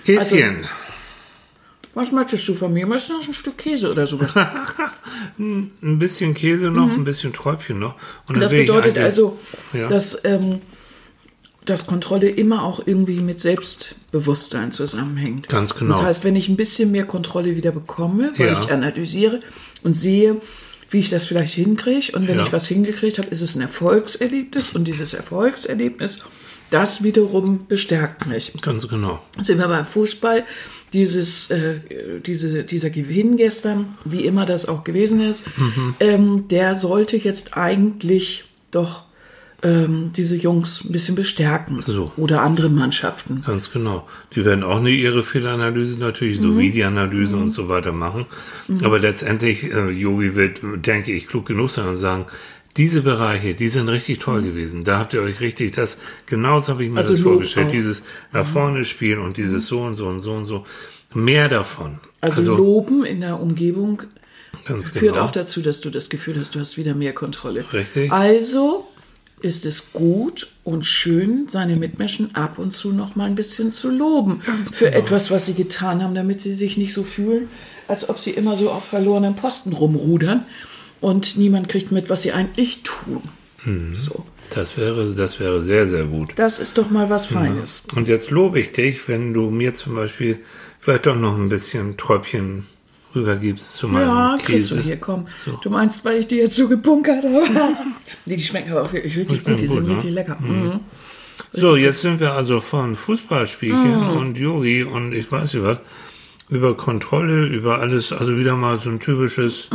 Häschen. 0.07 0.67
Was 1.95 2.13
möchtest 2.13 2.47
du 2.49 2.55
von 2.55 2.73
mir? 2.73 2.87
Möchtest 2.87 3.11
du 3.11 3.19
noch 3.19 3.27
ein 3.29 3.35
Stück 3.35 3.57
Käse 3.57 3.91
oder 3.91 4.07
sowas? 4.07 4.35
ein 5.39 5.99
bisschen 5.99 6.35
Käse 6.35 6.71
noch, 6.71 6.91
ein 6.91 7.05
bisschen 7.05 7.33
Träubchen 7.33 7.79
noch. 7.79 7.95
Und 8.29 8.41
Das 8.41 8.53
bedeutet 8.53 8.99
also, 8.99 9.39
Ja. 9.73 9.89
dass 9.89 10.25
ähm, 10.25 10.61
dass 11.65 11.87
Kontrolle 11.89 12.29
immer 12.29 12.63
auch 12.63 12.81
irgendwie 12.87 13.19
mit 13.19 13.41
Selbstbewusstsein 13.41 14.71
zusammenhängt. 14.71 15.49
Ganz 15.49 15.75
genau. 15.75 15.91
Das 15.97 16.03
heißt, 16.03 16.23
wenn 16.23 16.37
ich 16.37 16.49
ein 16.49 16.55
bisschen 16.57 16.93
mehr 16.93 17.05
Kontrolle 17.07 17.57
wieder 17.57 17.73
bekomme, 17.73 18.31
weil 18.37 18.47
Ja. 18.53 18.61
ich 18.61 18.71
analysiere 18.71 19.41
und 19.83 19.95
sehe, 19.95 20.37
wie 20.91 21.01
ich 21.01 21.11
das 21.11 21.25
vielleicht 21.25 21.55
hinkriege, 21.55 22.13
und 22.17 22.29
wenn 22.29 22.39
Ja. 22.39 22.45
ich 22.45 22.53
was 22.53 22.69
hingekriegt 22.69 23.19
habe, 23.19 23.29
ist 23.31 23.41
es 23.41 23.57
ein 23.57 23.63
Erfolgserlebnis 23.63 24.71
und 24.71 24.85
dieses 24.85 25.13
Erfolgserlebnis, 25.13 26.21
das 26.71 27.03
wiederum 27.03 27.67
bestärkt 27.69 28.27
mich. 28.27 28.53
Ganz 28.61 28.89
genau. 28.89 29.23
Sind 29.41 29.59
wir 29.59 29.69
beim 29.69 29.87
Fußball, 29.87 30.45
dieses, 30.93 31.51
äh, 31.51 31.81
diese, 32.25 32.65
dieser 32.65 32.91
Gewinn 32.91 33.37
gestern, 33.37 33.97
wie 34.05 34.25
immer 34.25 34.47
das 34.47 34.67
auch 34.67 34.85
gewesen 34.85 35.21
ist, 35.21 35.45
ähm, 36.01 36.49
der 36.49 36.75
sollte 36.75 37.17
jetzt 37.17 37.57
eigentlich 37.57 38.45
doch 38.71 39.05
ähm, 39.63 40.11
diese 40.15 40.37
Jungs 40.37 40.85
ein 40.85 40.93
bisschen 40.93 41.15
bestärken. 41.15 41.83
So. 41.85 42.13
Oder 42.17 42.43
andere 42.43 42.69
Mannschaften. 42.69 43.43
Ganz 43.47 43.71
genau. 43.71 44.07
Die 44.35 44.45
werden 44.45 44.63
auch 44.63 44.79
eine 44.79 44.91
ihre 44.91 45.23
Fehlanalyse 45.23 45.99
natürlich, 45.99 46.41
so 46.41 46.59
wie 46.59 46.71
die 46.71 46.85
Analyse 46.85 47.37
und 47.37 47.51
so 47.53 47.69
weiter 47.69 47.93
machen. 47.93 48.27
Aber 48.83 48.99
letztendlich, 48.99 49.65
äh, 49.65 49.91
Yogi 49.91 50.35
wird, 50.35 50.61
denke 50.87 51.13
ich, 51.13 51.27
klug 51.27 51.47
genug 51.47 51.71
sein 51.71 51.89
und 51.89 51.97
sagen, 51.97 52.27
diese 52.77 53.03
Bereiche, 53.03 53.55
die 53.55 53.69
sind 53.69 53.89
richtig 53.89 54.19
toll 54.19 54.43
gewesen. 54.43 54.85
Da 54.85 54.99
habt 54.99 55.15
ihr 55.15 55.23
euch 55.23 55.41
richtig 55.41 55.75
das, 55.75 55.99
genauso 56.27 56.73
habe 56.73 56.85
ich 56.85 56.91
mir 56.91 56.99
Also 56.99 57.13
das 57.13 57.21
vorgestellt, 57.23 57.69
auch. 57.69 57.73
dieses 57.73 58.03
nach 58.33 58.47
vorne 58.47 58.85
spielen 58.85 59.21
und 59.21 59.37
dieses 59.37 59.67
so 59.67 59.83
und 59.83 59.95
so 59.95 60.07
und 60.09 60.21
so 60.21 60.33
und 60.33 60.45
so. 60.45 60.67
Mehr 61.15 61.49
davon. 61.49 61.99
Also, 62.21 62.57
Loben 62.57 63.05
in 63.05 63.21
der 63.21 63.41
Umgebung 63.41 64.03
ganz 64.67 64.91
führt 64.91 65.15
genau. 65.15 65.27
auch 65.27 65.31
dazu, 65.31 65.63
dass 65.63 65.81
du 65.81 65.91
das 65.91 66.11
Gefühl 66.11 66.39
hast, 66.39 66.55
du 66.55 66.61
hast 66.61 66.77
wieder 66.77 66.95
mehr 66.95 67.13
Kontrolle. 67.15 67.65
Richtig. 67.73 68.13
Also 68.13 68.87
ist 69.41 69.67
es 69.67 69.93
gut 69.93 70.49
und 70.65 70.85
schön, 70.85 71.47
seine 71.49 71.77
Mitmenschen 71.77 72.35
ab 72.35 72.59
und 72.59 72.73
zu 72.73 72.93
noch 72.93 73.17
mal 73.17 73.25
ein 73.25 73.35
bisschen 73.35 73.71
zu 73.71 73.91
loben 73.91 74.43
für 74.73 74.87
genau. 74.87 74.99
etwas, 74.99 75.31
was 75.31 75.47
sie 75.47 75.55
getan 75.55 76.03
haben, 76.03 76.15
damit 76.15 76.41
sie 76.41 76.53
sich 76.53 76.77
nicht 76.77 76.95
so 76.95 77.05
fühlen, 77.05 77.49
als 77.87 78.09
ob 78.09 78.19
sie 78.19 78.31
immer 78.31 78.57
so 78.57 78.71
auf 78.71 78.85
verlorenen 78.85 79.37
Posten 79.37 79.73
rumrudern 79.73 80.45
und 81.01 81.37
niemand 81.37 81.69
kriegt 81.69 81.93
mit, 81.93 82.11
was 82.11 82.23
sie 82.23 82.33
eigentlich 82.33 82.83
tun. 82.83 83.23
Mhm. 83.65 83.95
So, 83.95 84.25
Das 84.55 84.77
wäre, 84.77 85.13
das 85.15 85.41
wäre 85.41 85.61
sehr, 85.61 85.87
sehr 85.87 86.05
gut. 86.05 86.31
das 86.37 86.61
ist 86.61 86.79
doch 86.79 86.91
mal 86.91 87.11
was 87.11 87.27
Feines. 87.27 87.85
Und 87.95 88.09
jetzt 88.09 88.31
lobe 88.31 88.61
ich 88.61 88.73
dich, 88.73 89.09
wenn 89.09 89.33
du 89.35 89.51
mir 89.51 89.75
zum 89.75 89.95
Beispiel 89.95 90.39
vielleicht 90.81 91.07
doch 91.07 91.17
noch 91.17 91.37
ein 91.37 91.49
bisschen 91.49 91.97
Träubchen 91.97 92.67
rübergibst 93.15 93.77
zu 93.77 93.89
meinem 93.89 94.09
Ja, 94.09 94.39
kriegst 94.41 94.71
du 94.71 94.79
hier, 94.79 94.99
komm. 94.99 95.27
Du 95.63 95.71
meinst, 95.71 96.05
weil 96.05 96.21
ich 96.21 96.27
die 96.29 96.37
jetzt 96.37 96.55
so 96.57 96.69
gebunkert 96.69 97.25
habe? 97.25 97.45
nee, 98.27 98.37
die 98.37 98.43
schmecken 98.43 98.73
aber 98.73 98.83
auch 98.83 98.93
wirklich 98.93 99.17
richtig 99.17 99.43
gut, 99.43 99.59
die 99.59 99.67
gut, 99.67 99.75
sind 99.75 99.89
ne? 99.89 99.95
richtig 99.95 100.11
lecker. 100.13 100.37
Mhm. 100.41 100.81
So, 101.53 101.77
jetzt 101.77 102.03
sind 102.03 102.21
wir 102.21 102.33
also 102.33 102.61
von 102.61 102.97
Fußballspielchen 102.97 104.03
und 104.11 104.37
Yogi 104.39 104.83
und 104.85 105.13
ich 105.13 105.31
weiß 105.31 105.55
nicht 105.55 105.63
was, 105.63 105.79
über 106.49 106.77
Kontrolle, 106.77 107.47
über 107.47 107.79
alles, 107.81 108.13
also 108.13 108.37
wieder 108.39 108.57
mal 108.57 108.79
so 108.79 108.91
ein 108.91 109.01
typisches 109.01 109.69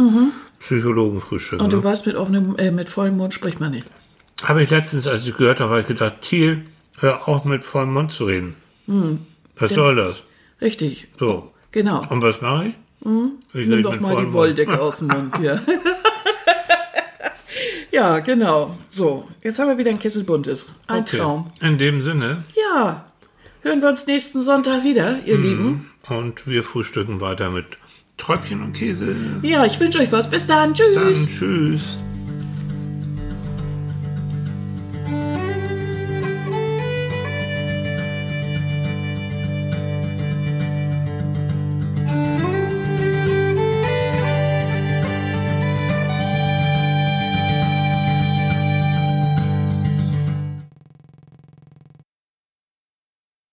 Psychologenfrühstück. 0.61 1.59
Und 1.61 1.73
du 1.73 1.77
Ne? 1.77 1.83
weißt, 1.83 2.05
mit, 2.07 2.15
offenem, 2.15 2.55
äh, 2.57 2.71
mit 2.71 2.89
vollem 2.89 3.17
Mund 3.17 3.33
spricht 3.33 3.59
man 3.59 3.71
nicht. 3.71 3.87
Habe 4.43 4.63
ich 4.63 4.69
letztens, 4.69 5.07
als 5.07 5.25
ich 5.25 5.35
gehört 5.35 5.59
habe, 5.59 5.71
habe 5.71 5.81
ich 5.81 5.87
gedacht, 5.87 6.21
Thiel, 6.21 6.65
hör 6.99 7.27
auf 7.27 7.45
mit 7.45 7.63
vollem 7.63 7.93
Mund 7.93 8.11
zu 8.11 8.25
reden. 8.25 8.55
Was 9.57 9.71
soll 9.71 9.95
das? 9.95 10.23
Richtig, 10.61 11.07
So. 11.19 11.51
genau. 11.71 12.03
Und 12.09 12.21
was 12.21 12.41
mache 12.41 12.67
ich? 12.67 12.75
Ich 13.53 13.67
Nimm 13.67 13.83
doch 13.83 13.99
mal 13.99 14.23
die. 14.25 14.33
Wolldecke 14.33 14.79
aus 14.81 14.99
dem 14.99 15.07
Mund, 15.07 15.39
ja. 15.39 15.59
ja, 17.91 18.19
genau. 18.19 18.77
So, 18.91 19.27
jetzt 19.43 19.59
haben 19.59 19.67
wir 19.69 19.77
wieder 19.77 19.91
ein 19.91 19.99
Kessel 19.99 20.23
Buntes. 20.23 20.73
Ein 20.87 21.01
Okay. 21.01 21.17
Traum. 21.17 21.51
In 21.61 21.77
dem 21.77 22.01
Sinne, 22.01 22.39
Ja, 22.55 23.05
hören 23.61 23.81
wir 23.81 23.89
uns 23.89 24.07
nächsten 24.07 24.41
Sonntag 24.41 24.83
wieder, 24.83 25.19
ihr 25.25 25.37
Mhm. 25.37 25.43
Lieben. 25.43 25.89
und 26.09 26.47
wir 26.47 26.63
frühstücken 26.63 27.21
weiter 27.21 27.49
mit 27.49 27.65
Träubchen 28.21 28.61
und 28.61 28.73
Käse. 28.73 29.15
Ja, 29.41 29.65
ich 29.65 29.79
wünsche 29.79 29.97
euch 29.97 30.11
was. 30.11 30.29
Bis 30.29 30.45
dann. 30.45 30.75
Tschüss. 30.75 30.93
Dann 30.93 31.13
tschüss. 31.13 31.81